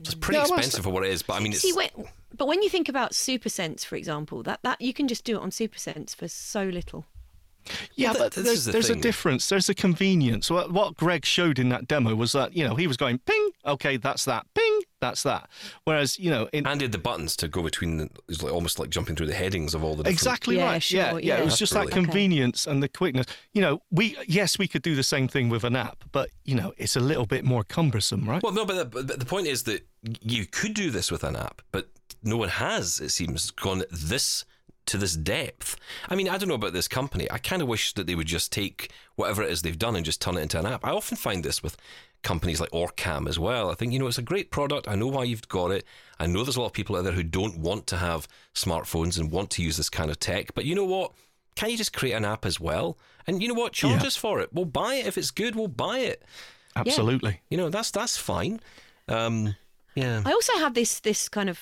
[0.00, 0.20] It's mm.
[0.20, 1.90] pretty Yeah, expensive for what it is, but I mean, it's See, when,
[2.36, 5.42] but when you think about SuperSense, for example, that, that you can just do it
[5.42, 7.04] on SuperSense for so little.
[7.94, 9.48] Yeah, Well, but th- there's, the there's a difference.
[9.48, 10.50] There's a convenience.
[10.50, 13.50] What, what Greg showed in that demo was that you know he was going ping,
[13.64, 15.48] okay, that's that, ping, that's that.
[15.84, 17.96] Whereas you know in and did the buttons to go between.
[17.98, 20.64] The, was like almost like jumping through the headings of all the different Exactly Yeah,
[20.64, 20.82] right.
[20.82, 21.36] sure, yeah, yeah, yeah.
[21.38, 21.98] It was That's just that brilliant.
[21.98, 22.12] Okay.
[22.12, 23.26] convenience and the quickness.
[23.52, 26.54] You know, we yes, we could do the same thing with an app, but you
[26.54, 28.42] know, it's a little bit more cumbersome, right?
[28.42, 29.86] Well, no, but the, but the point is that
[30.22, 31.88] you could do this with an app, but
[32.22, 33.00] no one has.
[33.00, 34.44] It seems gone this
[34.86, 35.76] to this depth.
[36.08, 37.30] I mean, I don't know about this company.
[37.30, 40.04] I kind of wish that they would just take whatever it is they've done and
[40.04, 40.84] just turn it into an app.
[40.84, 41.76] I often find this with
[42.22, 43.70] companies like Orcam as well.
[43.70, 44.88] I think you know it's a great product.
[44.88, 45.84] I know why you've got it.
[46.18, 49.18] I know there's a lot of people out there who don't want to have smartphones
[49.18, 50.54] and want to use this kind of tech.
[50.54, 51.12] But you know what?
[51.56, 52.98] Can you just create an app as well?
[53.26, 53.72] And you know what?
[53.72, 54.06] Charge Yeah.
[54.06, 54.50] us for it.
[54.52, 55.54] We'll buy it if it's good.
[55.56, 56.22] We'll buy it.
[56.74, 57.40] Absolutely.
[57.50, 58.60] You know that's that's fine.
[59.08, 59.54] Um,
[59.94, 60.22] yeah.
[60.24, 61.58] I also have this this kind of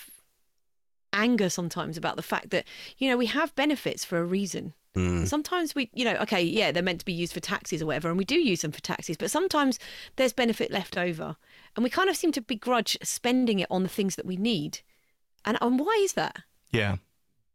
[1.14, 2.64] anger sometimes about the fact that
[2.98, 4.74] you know we have benefits for a reason.
[4.96, 5.26] Mm.
[5.26, 8.08] Sometimes we, you know, okay, yeah, they're meant to be used for taxis or whatever,
[8.10, 9.80] and we do use them for taxis, but sometimes
[10.14, 11.34] there's benefit left over,
[11.74, 14.80] and we kind of seem to begrudge spending it on the things that we need.
[15.44, 16.38] And, and why is that?
[16.70, 16.96] Yeah.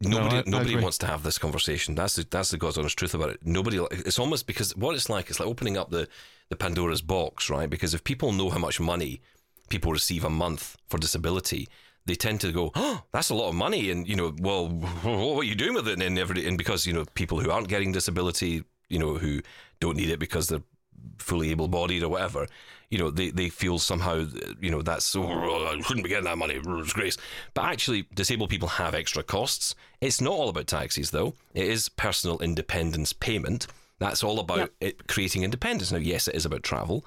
[0.01, 0.83] Nobody, I- I nobody agree.
[0.83, 1.95] wants to have this conversation.
[1.95, 3.39] That's the, that's the God's honest truth about it.
[3.45, 3.77] Nobody.
[3.91, 5.29] It's almost because what it's like.
[5.29, 6.07] It's like opening up the
[6.49, 7.69] the Pandora's box, right?
[7.69, 9.21] Because if people know how much money
[9.69, 11.67] people receive a month for disability,
[12.09, 15.41] they tend to go, "Oh, that's a lot of money," and you know, well, what
[15.41, 16.01] are you doing with it?
[16.01, 19.41] And every and because you know people who aren't getting disability, you know, who
[19.79, 20.63] don't need it because they're
[21.17, 22.47] fully able-bodied or whatever,
[22.89, 24.25] you know, they, they feel somehow,
[24.59, 27.17] you know, that's oh, I shouldn't be getting that money, oh, disgrace.
[27.53, 29.75] But actually, disabled people have extra costs.
[30.01, 31.35] It's not all about taxis, though.
[31.53, 33.67] It is personal independence payment.
[33.99, 34.71] That's all about Yep.
[34.81, 35.91] it creating independence.
[35.91, 37.05] Now, yes, it is about travel,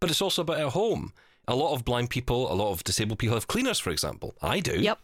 [0.00, 1.12] but it's also about at home.
[1.48, 4.34] A lot of blind people, a lot of disabled people have cleaners, for example.
[4.42, 4.78] I do.
[4.80, 4.98] Yep.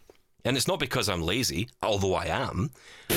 [0.45, 2.71] And it's not because I'm lazy, although I am,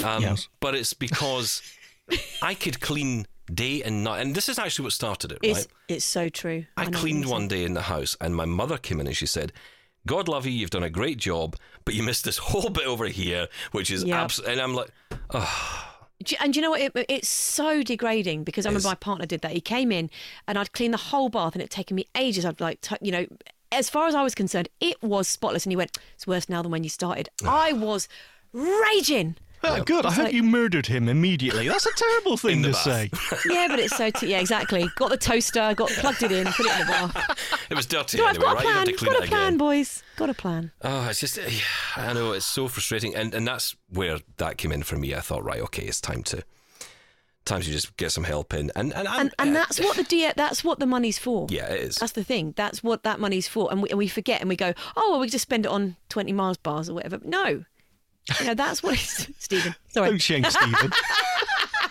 [0.05, 0.49] um, Yes.
[0.61, 1.63] but it's because
[2.43, 4.21] I could clean day and night.
[4.23, 5.67] And this is actually what started it, It's right?
[5.89, 6.65] it's so true.
[6.77, 9.17] I know what cleaned one day in the house, and my mother came in and
[9.17, 9.53] she said,
[10.05, 11.55] God love you, you've done a great job,
[11.85, 14.17] but you missed this whole bit over here, which is Yep.
[14.19, 15.45] abs And I'm like, Do you-
[16.41, 16.81] And you know what?
[16.81, 18.85] It, it's so degrading because I remember is.
[18.85, 19.53] my partner did that.
[19.53, 20.11] He came in
[20.47, 22.45] and I'd clean the whole bath and it'd taken me ages.
[22.45, 23.27] I'd like, t- you know,
[23.71, 25.65] as far as I was concerned, it was spotless.
[25.65, 27.29] And he went, it's worse now than when you started.
[27.47, 28.09] I was
[28.53, 29.37] raging.
[29.65, 30.05] Ah, well, good.
[30.07, 31.69] I hope like- you murdered him immediately.
[31.69, 32.83] That's a terrible thing to bath.
[32.83, 33.11] say.
[33.49, 34.89] Yeah, but it's so, t- yeah, exactly.
[34.97, 37.57] Got the toaster, got plugged it in, put it in the bath.
[37.71, 38.65] it was dirty So I've got a right?
[38.65, 38.87] You have plan.
[38.87, 39.59] to clean Got it a plan, again.
[39.59, 40.03] boys.
[40.17, 40.73] Got a plan.
[40.83, 41.61] Oh, it's just, yeah,
[41.97, 43.15] I know, it's so frustrating.
[43.15, 45.15] And, and that's where that came in for me.
[45.15, 46.43] I thought, right, okay, it's time to.
[47.45, 49.97] Time to just get some help in, and and, I'm- And and uh, that's what
[49.97, 51.49] the D- that's what the money's for.
[51.51, 51.97] yeah, it is.
[51.97, 52.55] That's the thing.
[52.57, 53.69] That's what that money's for.
[53.73, 55.97] And we, and we forget and we go, oh, well, we just spend it on
[56.09, 57.19] 20 Mars bars or whatever.
[57.25, 57.65] No.
[58.41, 59.29] You know, that's what it's.
[59.39, 60.11] Steven, sorry.
[60.11, 60.91] Don't shame Steven.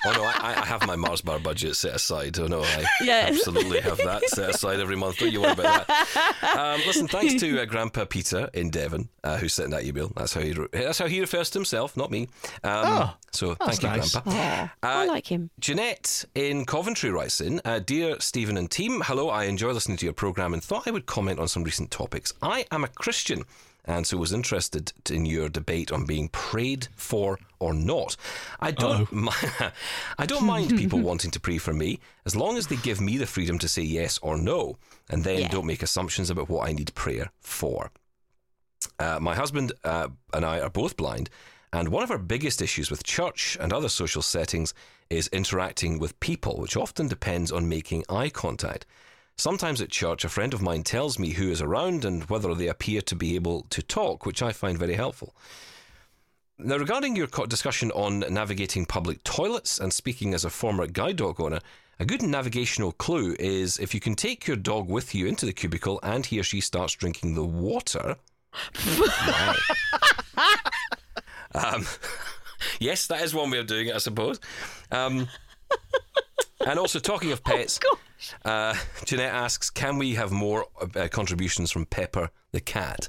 [0.04, 2.40] Oh no, I, I have my Mars bar budget set aside.
[2.40, 3.26] Oh no, I Yeah.
[3.28, 5.20] absolutely have that set aside every month.
[5.20, 6.56] Don't you worry about that.
[6.58, 10.12] Um, listen, thanks to uh, Grandpa Peter in Devon uh, who sent that email.
[10.16, 12.30] That's how he re- that's how he refers to himself, not me.
[12.64, 14.16] Um, Oh, so that's thank you, nice.
[14.16, 14.70] Grandpa.
[14.82, 15.52] I Uh, like him.
[15.60, 20.06] Jeanette in Coventry writes in uh, Dear Steven and team, hello, I enjoy listening to
[20.08, 22.34] your programme and thought I would comment on some recent topics.
[22.42, 23.44] I am a Christian
[23.86, 28.16] and so was interested in your debate on being prayed for or not.
[28.60, 29.30] I don't, mi-
[30.18, 33.18] I don't mind people wanting to pray for me as long as they give me
[33.18, 34.78] the freedom to say yes or no,
[35.10, 35.48] and then Yeah.
[35.50, 37.92] don't make assumptions about what I need prayer for.
[39.00, 41.30] Uh, my husband uh, and I are both blind,
[41.74, 44.74] and one of our biggest issues with church and other social settings
[45.10, 48.86] is interacting with people, which often depends on making eye contact.
[49.42, 52.68] Sometimes at church, a friend of mine tells me who is around and whether they
[52.68, 55.34] appear to be able to talk, which I find very helpful.
[56.60, 61.42] Now, regarding your discussion on navigating public toilets, and speaking as a former guide dog
[61.42, 61.60] owner,
[62.00, 65.54] a good navigational clue is if you can take your dog with you into the
[65.54, 68.18] cubicle and he or she starts drinking the water.
[71.54, 71.86] Um,
[72.80, 74.40] yes, that is one way of doing it, I suppose.
[74.92, 75.28] Um,
[76.66, 77.80] and also, talking of pets,
[78.46, 83.08] uh, Jeanette asks, can we have more uh, contributions from Pepper the cat?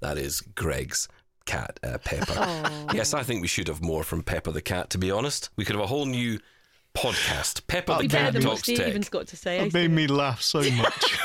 [0.00, 1.08] That is Greg's
[1.46, 2.70] cat, uh, Pepper.
[2.94, 5.50] Yes, I think we should have more from Pepper the cat, to be honest.
[5.56, 6.38] We could have a whole new
[6.94, 7.66] podcast.
[7.66, 9.10] Pepper the cat than what talks Steven's tech.
[9.12, 9.58] got to say.
[9.58, 11.18] It made me laugh so much.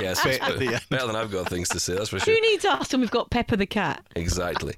[0.00, 2.34] Yes, Bit it's better, better than I've got things to say, that's for sure.
[2.34, 4.04] Who needs us when we've got Pepper the cat?
[4.16, 4.74] Exactly.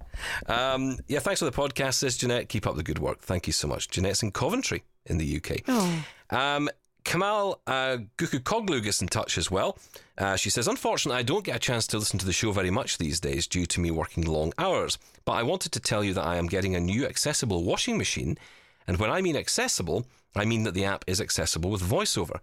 [0.47, 2.49] Um, yeah, thanks for the podcast, says Jeanette.
[2.49, 3.21] Keep up the good work.
[3.23, 3.89] Thank you so much.
[3.89, 5.63] Jeanette's in Coventry in the UK.
[5.67, 6.05] Oh.
[6.31, 6.69] Um,
[7.05, 9.79] Kamal uh, Gukukoglu gets in touch as well.
[10.19, 12.71] Uh, she says, Unfortunately, I don't get a chance to listen to the show very
[12.71, 14.99] much these days due to me working long hours.
[15.25, 18.39] But I wanted to tell you that I am getting a new accessible washing machine.
[18.87, 22.41] And when I mean accessible, I mean that the app is accessible with voiceover.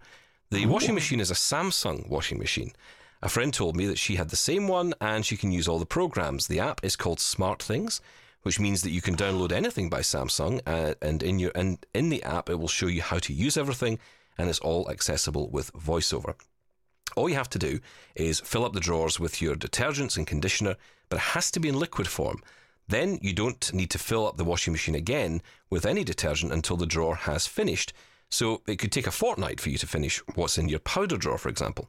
[0.50, 2.72] The washing machine is a Samsung washing machine.
[3.20, 5.78] A friend told me that she had the same one and she can use all
[5.78, 6.46] the programs.
[6.46, 8.00] The app is called SmartThings,
[8.42, 12.08] which means that you can download anything by Samsung uh, and in your and in
[12.08, 13.98] the app it will show you how to use everything
[14.38, 16.34] and it's all accessible with voiceover.
[17.16, 17.80] All you have to do
[18.14, 20.76] is fill up the drawers with your detergents and conditioner,
[21.08, 22.40] but it has to be in liquid form.
[22.86, 26.76] Then you don't need to fill up the washing machine again with any detergent until
[26.76, 27.92] the drawer has finished.
[28.30, 31.38] So it could take a fortnight for you to finish what's in your powder drawer,
[31.38, 31.88] for example.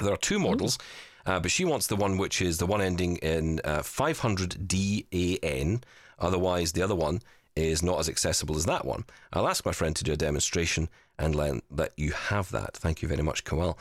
[0.00, 0.78] There are two models,
[1.26, 5.82] uh, but she wants the one which is the one ending in uh, 500DAN.
[6.18, 7.20] Otherwise, the other one
[7.54, 9.04] is not as accessible as that one.
[9.32, 12.76] I'll ask my friend to do a demonstration and let, that you have that.
[12.76, 13.76] Thank you very much, Kawal.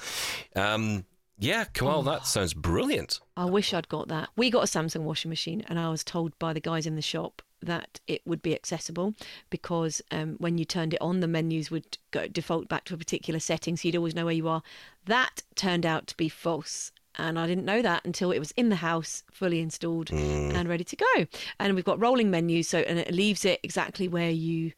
[0.56, 1.06] Um,
[1.38, 3.20] yeah, Kawal, that sounds brilliant.
[3.36, 4.30] I wish I'd got that.
[4.38, 7.02] We got a Samsung washing machine, and I was told by the guys in the
[7.02, 9.14] shop that it would be accessible
[9.50, 12.98] because um, when you turned it on, the menus would go default back to a
[12.98, 14.62] particular setting, so you'd always know where you are.
[15.06, 16.92] That turned out to be false.
[17.18, 20.84] And I didn't know that until it was in the house, fully installed and ready
[20.84, 21.26] to go.
[21.62, 24.74] And we've got rolling menus, so and it leaves it exactly where you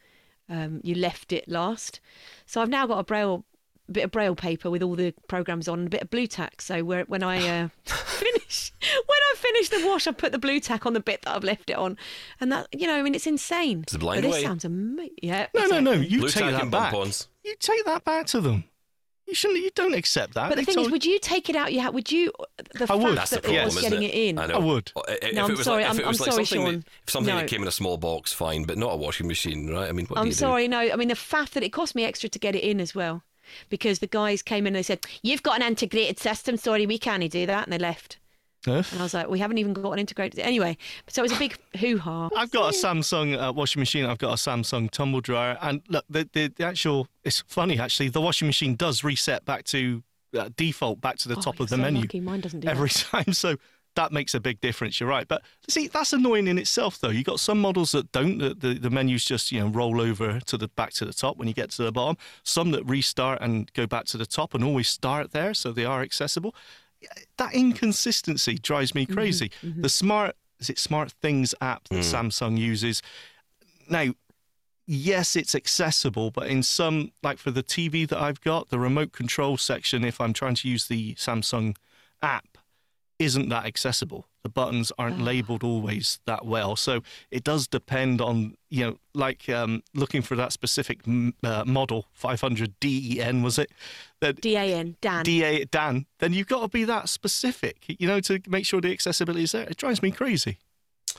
[0.49, 1.99] um, you left it last.
[2.45, 3.45] So I've now got a braille
[3.89, 6.61] bit of braille paper with all the programs on a bit of Blu Tack.
[6.61, 10.59] So where, when I uh, finish when I finish the wash, I put the Blu
[10.59, 11.97] Tack on the bit that I've left it on,
[12.39, 13.81] and that you know, I mean, it's insane.
[13.83, 14.37] It's the blind but way.
[14.37, 15.15] this sounds amazing.
[15.21, 15.47] Yeah.
[15.53, 15.91] no, no, no.
[15.93, 16.91] You Blue take that back.
[16.91, 17.27] bump-ons.
[17.43, 18.65] You take that back to them.
[19.27, 19.61] You shouldn't.
[19.61, 20.49] You don't accept that.
[20.49, 21.73] But the They thing told- is, would you take it out?
[21.73, 22.31] You ha- would you?
[22.73, 23.17] The I fact would.
[23.17, 24.13] That's the that problem, it was isn't getting it?
[24.13, 24.39] it in.
[24.39, 24.55] I know.
[24.55, 24.91] I would.
[25.09, 26.75] If No, I'm was sorry, like, if I'm- it was I'm like sorry, something, Shaun.
[26.79, 27.41] that, if something No.
[27.41, 29.89] that came in a small box, fine, but not a washing machine, right?
[29.89, 30.37] I mean, what do I'm you do?
[30.37, 30.79] sorry, no.
[30.79, 33.23] I mean, the fact that it cost me extra to get it in as well,
[33.69, 36.55] because the guys came in and they said, "You've got an integrated system.
[36.55, 38.17] Sorry, we can't do that," and they left.
[38.67, 40.77] And I was like, "We haven't even got an integrated." Anyway,
[41.07, 42.29] so it was a big hoo ha.
[42.35, 44.05] I've got a Samsung uh, washing machine.
[44.05, 47.07] I've got a Samsung tumble dryer, and look, the, the the actual.
[47.23, 48.09] It's funny actually.
[48.09, 50.03] The washing machine does reset back to
[50.37, 52.19] uh, default, back to the Oh, top of the so menu lucky.
[52.19, 53.05] Mine doesn't do every that.
[53.25, 53.33] time.
[53.33, 53.55] So
[53.95, 54.99] that makes a big difference.
[54.99, 57.09] You're right, but see, that's annoying in itself, though.
[57.09, 58.37] You have got some models that don't.
[58.37, 61.37] The, the the menus just you know roll over to the back to the top
[61.37, 62.15] when you get to the bottom.
[62.43, 65.85] Some that restart and go back to the top and always start there, so they
[65.85, 66.53] are accessible.
[67.37, 69.51] That inconsistency drives Mm-hmm, me crazy.
[69.61, 73.01] The smart is it SmartThings app that Samsung uses
[73.89, 74.13] now.
[74.89, 79.11] Yes, it's accessible, but in some, like for the TV that I've got, the remote
[79.11, 81.75] control section, if I'm trying to use the Samsung
[82.21, 82.57] app,
[83.19, 84.26] isn't that accessible.
[84.47, 86.77] The buttons aren't labeled always that well.
[86.77, 91.65] So it does depend on, you know, like um, looking for that specific m- uh,
[91.65, 93.69] model, 500 DEN, was it?
[94.21, 95.25] That D A N Dan.
[95.25, 98.93] DA Dan, then you've got to be that specific, you know, to make sure the
[98.93, 99.63] accessibility is there.
[99.63, 100.59] It drives me crazy.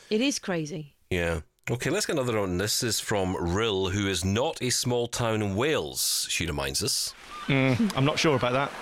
[0.09, 0.95] it is crazy.
[1.11, 1.41] Yeah.
[1.71, 2.57] Okay, let's get another one.
[2.57, 7.13] This is from Rill, who is not a small town in Wales, she reminds us.
[7.51, 8.73] I'm not sure about that.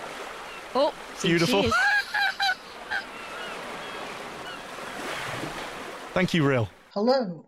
[0.73, 1.63] Oh, see, Beautiful.
[1.63, 1.75] She is.
[6.17, 6.71] Thank you, Real.
[6.93, 7.45] Hello,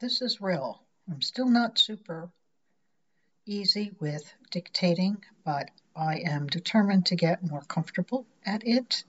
[0.00, 0.82] this is Rill.
[1.08, 2.28] I'm still not super
[3.46, 9.04] easy with dictating, but I am determined to get more comfortable at it.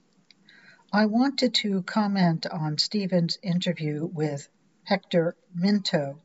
[0.92, 4.48] I wanted to comment on Steven's interview with
[4.84, 6.20] Hector Minto.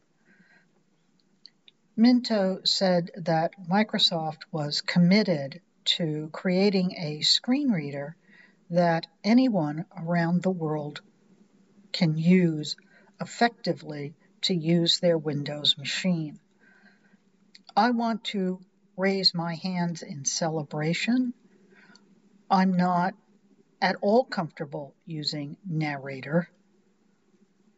[1.95, 5.61] Minto said that Microsoft was committed
[5.97, 8.15] to creating a screen reader
[8.69, 11.01] that anyone around the world
[11.91, 12.75] can use
[13.19, 16.39] effectively to use their Windows machine.
[17.75, 18.59] I want to
[18.95, 21.33] raise my hands in celebration.
[22.49, 23.13] I'm not
[23.81, 26.49] at all comfortable using narrator.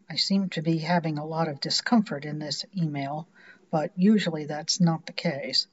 [0.09, 3.27] I seem to be having a lot of discomfort in this email,
[3.71, 5.67] but usually that's not the case.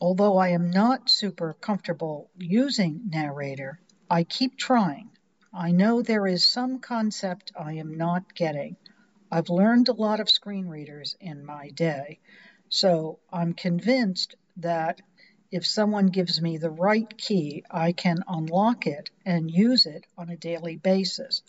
[0.00, 5.10] Although I am not super comfortable using narrator, I keep trying.
[5.52, 8.76] I know there is some concept I am not getting.
[9.32, 12.20] I've learned a lot of screen readers in my day,
[12.68, 15.00] so I'm convinced that
[15.50, 20.30] if someone gives me the right key, I can unlock it and use it on
[20.30, 21.42] a daily basis.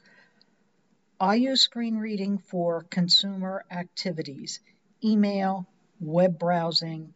[1.19, 4.61] I use screen reading for consumer activities,
[5.03, 5.67] email,
[5.99, 7.13] web browsing,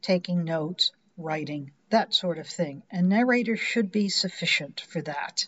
[0.00, 2.82] taking notes, writing, that sort of thing.
[2.90, 5.46] And narrator should be sufficient for that.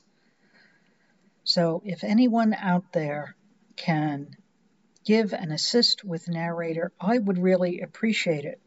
[1.43, 3.37] So if anyone out there
[3.77, 4.37] can
[5.05, 8.61] give and assist with narrator, I would really appreciate it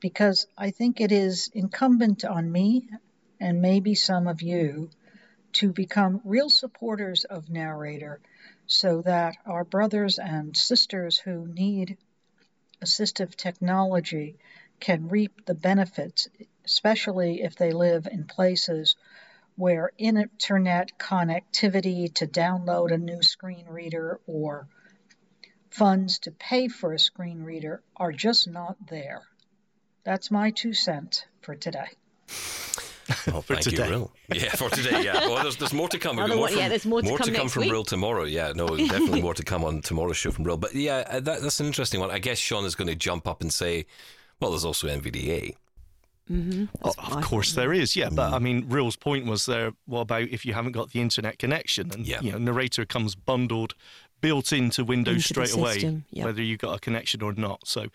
[0.00, 2.88] because I think it is incumbent on me
[3.40, 4.90] and maybe some of you
[5.54, 8.20] to become real supporters of narrator
[8.66, 11.98] so that our brothers and sisters who need
[12.82, 14.36] assistive technology
[14.80, 16.28] can reap the benefits,
[16.64, 18.96] especially if they live in places
[19.56, 24.66] where internet connectivity to download a new screen reader or
[25.70, 29.22] funds to pay for a screen reader are just not there.
[30.04, 31.88] That's my two cents for today.
[33.28, 33.84] Oh, thank today.
[33.84, 34.12] you, Rill.
[34.32, 35.02] Yeah, for today.
[35.02, 35.28] Yeah.
[35.28, 36.16] Well, there's, there's more to come.
[36.16, 37.72] We've more one- from, yeah, there's more to come next from week.
[37.72, 38.24] Rill tomorrow.
[38.24, 40.56] Yeah, no, definitely more to come on tomorrow's show from Real.
[40.56, 42.10] But yeah, uh, that, that's an interesting one.
[42.10, 43.86] I guess Shaun is going to jump up and say,
[44.40, 45.54] well, there's also NVDA.
[46.30, 48.08] Oh, of course there is, yeah.
[48.10, 49.72] But I mean, Real's point was there.
[49.86, 51.90] What about if you haven't got the internet connection?
[51.92, 52.20] And Yeah.
[52.22, 53.74] you know, narrator comes bundled,
[54.20, 56.24] built into Windows Into straight away, system, yeah.
[56.24, 57.66] whether you've got a connection or not.
[57.66, 57.86] So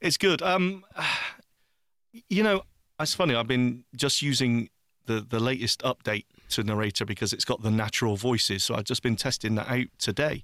[0.00, 0.42] it's good.
[0.42, 0.84] Um,
[2.28, 2.62] you know,
[2.98, 3.34] it's funny.
[3.34, 4.70] I've been just using
[5.06, 8.64] the the latest update to narrator because it's got the natural voices.
[8.64, 10.42] So I've just been testing that out today,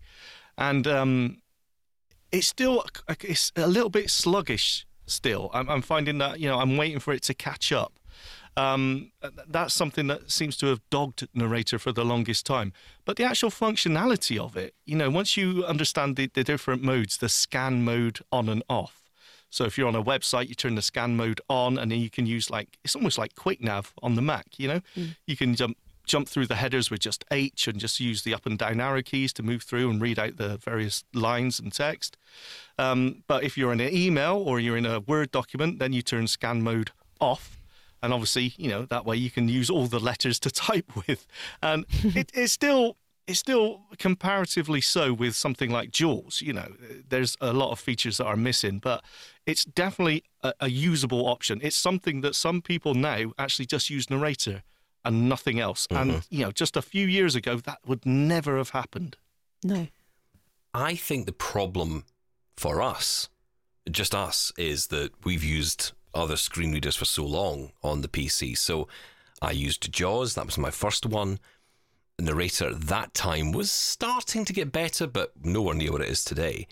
[0.57, 1.43] and um,
[2.31, 2.85] it's still
[3.21, 5.51] it's a little bit sluggish still.
[5.53, 7.99] I'm, I'm finding that you know i'm waiting for it to catch up.
[8.57, 9.11] Um,
[9.49, 12.73] that's something that seems to have dogged narrator for the longest time.
[13.05, 17.19] But the actual functionality of it you know once you understand the, the different modes
[17.19, 19.01] the scan mode on and off.
[19.51, 22.11] So if you're on a website you turn the scan mode on and then you
[22.11, 24.81] can use like it's almost like quick nav on the mac you know?
[25.27, 28.47] You can jump jump through the headers with just H and just use the up
[28.47, 32.17] and down arrow keys to move through and read out the various lines and text.
[32.79, 36.03] Um, but if you're in an email or you're in a Word document, then you
[36.03, 36.91] turn scan mode
[37.21, 37.61] off.
[38.03, 41.27] And obviously, you know, that way you can use all the letters to type with.
[41.63, 46.43] And it, it's still it's still comparatively so with something like Jaws.
[46.43, 46.75] You know,
[47.09, 49.03] there's a lot of features that are missing, but
[49.47, 51.61] it's definitely a, a usable option.
[51.63, 54.63] It's something that some people now actually just use narrator
[55.05, 55.87] and nothing else.
[55.91, 59.17] And you know, just a few years ago, that would never have happened.
[59.63, 59.89] No.
[60.73, 62.05] I think the problem
[62.57, 63.29] for us,
[63.91, 68.57] just us, is that we've used other screen readers for so long on the PC.
[68.57, 68.89] So
[69.43, 71.39] I used Jaws, that was my first one.
[72.17, 76.09] The narrator at that time was starting to get better, but nowhere near what it
[76.09, 76.67] is today.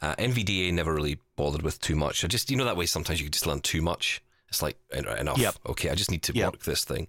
[0.00, 2.24] Uh, NVDA never really bothered with too much.
[2.24, 4.22] I just, you know, that way sometimes you can just learn too much.
[4.48, 5.38] It's like, enough.
[5.38, 5.54] Yep.
[5.66, 6.52] Okay, I just need to Yep.
[6.52, 7.08] work this thing.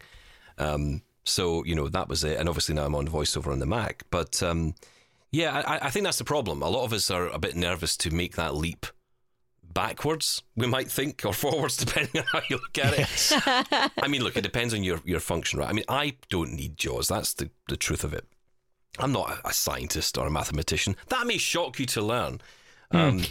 [0.58, 2.40] Um, so, you know, that was it.
[2.40, 4.04] And obviously now I'm on voiceover on the Mac.
[4.10, 4.76] But um,
[5.32, 6.62] yeah, I, I think that's the problem.
[6.62, 8.86] A lot of us are a bit nervous to make that leap
[9.78, 13.92] backwards, we might think, or forwards, depending on how you look at it.
[14.02, 15.70] I mean, look, it depends on your, your function, right?
[15.70, 17.10] I mean, I don't need JAWS.
[17.10, 18.26] That's the, the truth of it.
[19.00, 20.96] I'm not a, a scientist or a mathematician.
[21.10, 22.42] That may shock you to learn.
[22.92, 23.22] Um,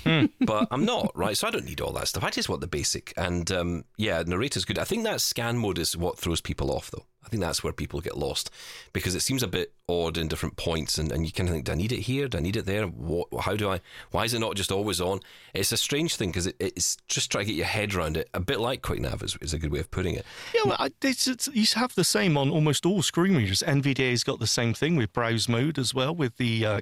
[0.40, 1.36] but I'm not, right?
[1.36, 2.24] So I don't need all that stuff.
[2.24, 3.12] I just want the basic.
[3.16, 4.78] And um, yeah, narrator's good.
[4.78, 7.06] I think that scan mode is what throws people off, though.
[7.24, 8.50] I think that's where people get lost
[8.92, 11.64] because it seems a bit odd in different points, and, and you kind of think,
[11.64, 12.28] do I need it here?
[12.28, 12.86] Do I need it there?
[12.86, 13.80] What, how do I?
[14.12, 15.18] Why is it not just always on?
[15.52, 18.28] It's a strange thing because it, it's just trying to get your head around it.
[18.32, 20.24] A bit like QuickNav is, is a good way of putting it.
[20.54, 23.60] Yeah, well, I, it's, it's, you have the same on almost all screen readers.
[23.66, 26.80] NVDA's got the same thing with browse mode as well, with the uh,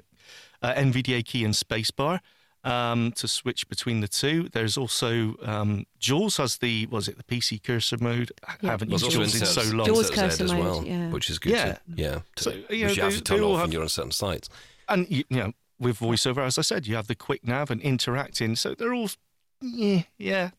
[0.61, 2.19] uh, NVDA key and spacebar.
[2.65, 4.49] Um, to switch between the two.
[4.49, 8.31] There's also um, Jaws has the was it the PC cursor mode?
[8.47, 8.71] I Yeah.
[8.71, 9.85] haven't There's used also Jaws in so long.
[9.85, 11.09] Jaws cursor as mode, well, yeah.
[11.09, 11.51] which is good.
[11.51, 11.73] Yeah.
[11.73, 12.19] To, yeah.
[12.37, 13.89] to- So, you which know, you have to turn all off have- when you're on
[13.89, 14.49] certain sites.
[14.89, 17.79] And you, you know, with voiceover, as I said, you have the quick nav and
[17.81, 18.55] interacting.
[18.55, 19.09] So they're all,
[19.61, 20.49] yeah, yeah.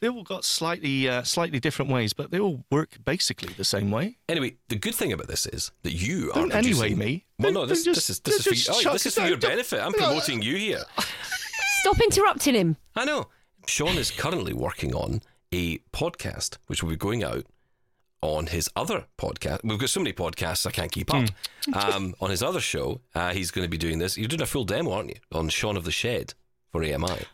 [0.00, 3.90] They all got slightly, uh, slightly different ways, but they all work basically the same
[3.90, 4.18] way.
[4.28, 7.24] Anyway, the good thing about this is that you are Don't anyway me.
[7.38, 9.38] Well, no, this, don't this is this is for, you, oh, this is for your
[9.38, 9.80] benefit.
[9.80, 10.84] I'm promoting you here.
[11.84, 12.78] Stop interrupting him.
[12.96, 13.28] I know.
[13.66, 15.20] Shaun is currently working on
[15.52, 17.44] a podcast which will be going out
[18.22, 19.60] on his other podcast.
[19.62, 21.28] We've got so many podcasts I can't keep up.
[21.74, 24.16] Um, on his other show, uh, he's going to be doing this.
[24.16, 26.32] You're doing a full demo, aren't you, on Shaun of the Shed
[26.72, 27.26] for AMI?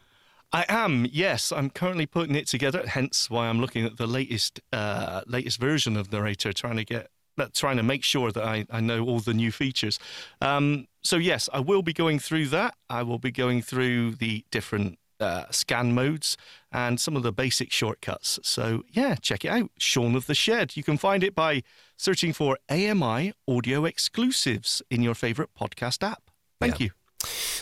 [0.53, 1.53] I am, yes.
[1.53, 2.85] I'm currently putting it together.
[2.89, 7.09] Hence, why I'm looking at the latest, uh, latest version of Narrator, trying to get,
[7.41, 9.99] uh, trying to make sure that I, I know all the new features.
[10.41, 12.75] Um, so yes, I will be going through that.
[12.89, 16.37] I will be going through the different uh, scan modes
[16.73, 18.39] and some of the basic shortcuts.
[18.43, 19.71] So yeah, check it out.
[19.79, 20.77] Shaun of the Shed.
[20.77, 21.63] You can find it by
[21.97, 26.31] searching for AMI audio exclusives in your favorite podcast app.
[26.61, 26.85] Thank Yeah.
[26.87, 26.91] you.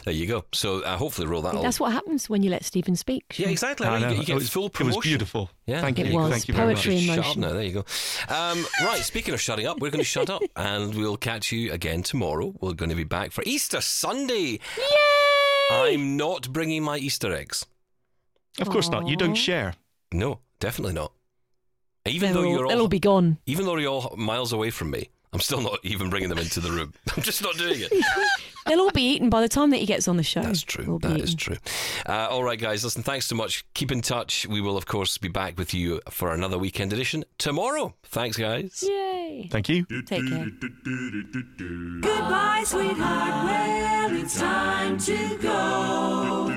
[0.04, 0.44] There you go.
[0.52, 1.54] So uh, hopefully roll that.
[1.54, 3.24] all- That's what happens when you let Steven speak.
[3.38, 3.86] Yeah, exactly.
[3.86, 4.08] I You know.
[4.10, 4.96] get, you get it was, full It promotion.
[4.98, 5.50] was beautiful.
[5.66, 6.12] Yeah, Thank there you.
[6.12, 6.30] It was.
[6.32, 7.02] Thank you very Poetry much.
[7.02, 7.40] in Shut motion.
[7.42, 7.52] now.
[7.52, 7.84] There you go.
[8.28, 9.00] Um, right.
[9.02, 12.54] Speaking of shutting up, we're going to shut up, and we'll catch you again tomorrow.
[12.60, 14.60] We're going to be back for Easter Sunday.
[14.76, 15.94] Yay!
[15.94, 17.66] I'm not bringing my Easter eggs.
[18.60, 19.06] Of course not.
[19.06, 19.74] You don't share.
[20.12, 21.12] No, definitely not.
[22.06, 23.38] Even They'll, though you're they'll all, all be gone.
[23.46, 26.60] even though you're all miles away from me, I'm still not even bringing them into
[26.60, 26.94] the room.
[27.16, 27.92] I'm just not doing it.
[28.66, 30.42] They'll all be eaten by the time that he gets on the show.
[30.42, 30.84] That's true.
[30.84, 31.56] They'll be That is true.
[32.06, 32.84] Uh, all right, guys.
[32.84, 33.64] Listen, thanks so much.
[33.72, 34.46] Keep in touch.
[34.46, 37.94] We will, of course, be back with you for another weekend edition tomorrow.
[38.04, 38.84] Thanks, guys.
[38.86, 39.48] Yay!
[39.50, 39.84] Thank you.
[40.04, 40.48] Take care.
[42.00, 43.44] Goodbye, sweetheart.
[43.46, 46.52] Well, it's time to go.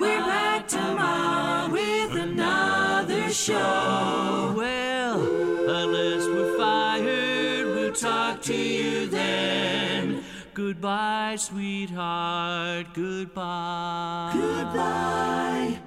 [0.00, 4.54] We're back tomorrow with another show.
[4.56, 6.53] Well, unless we're fired, we'll
[7.94, 10.22] talk to you then.
[10.52, 12.86] Goodbye, sweetheart.
[12.94, 14.30] Goodbye.
[14.34, 15.78] Goodbye.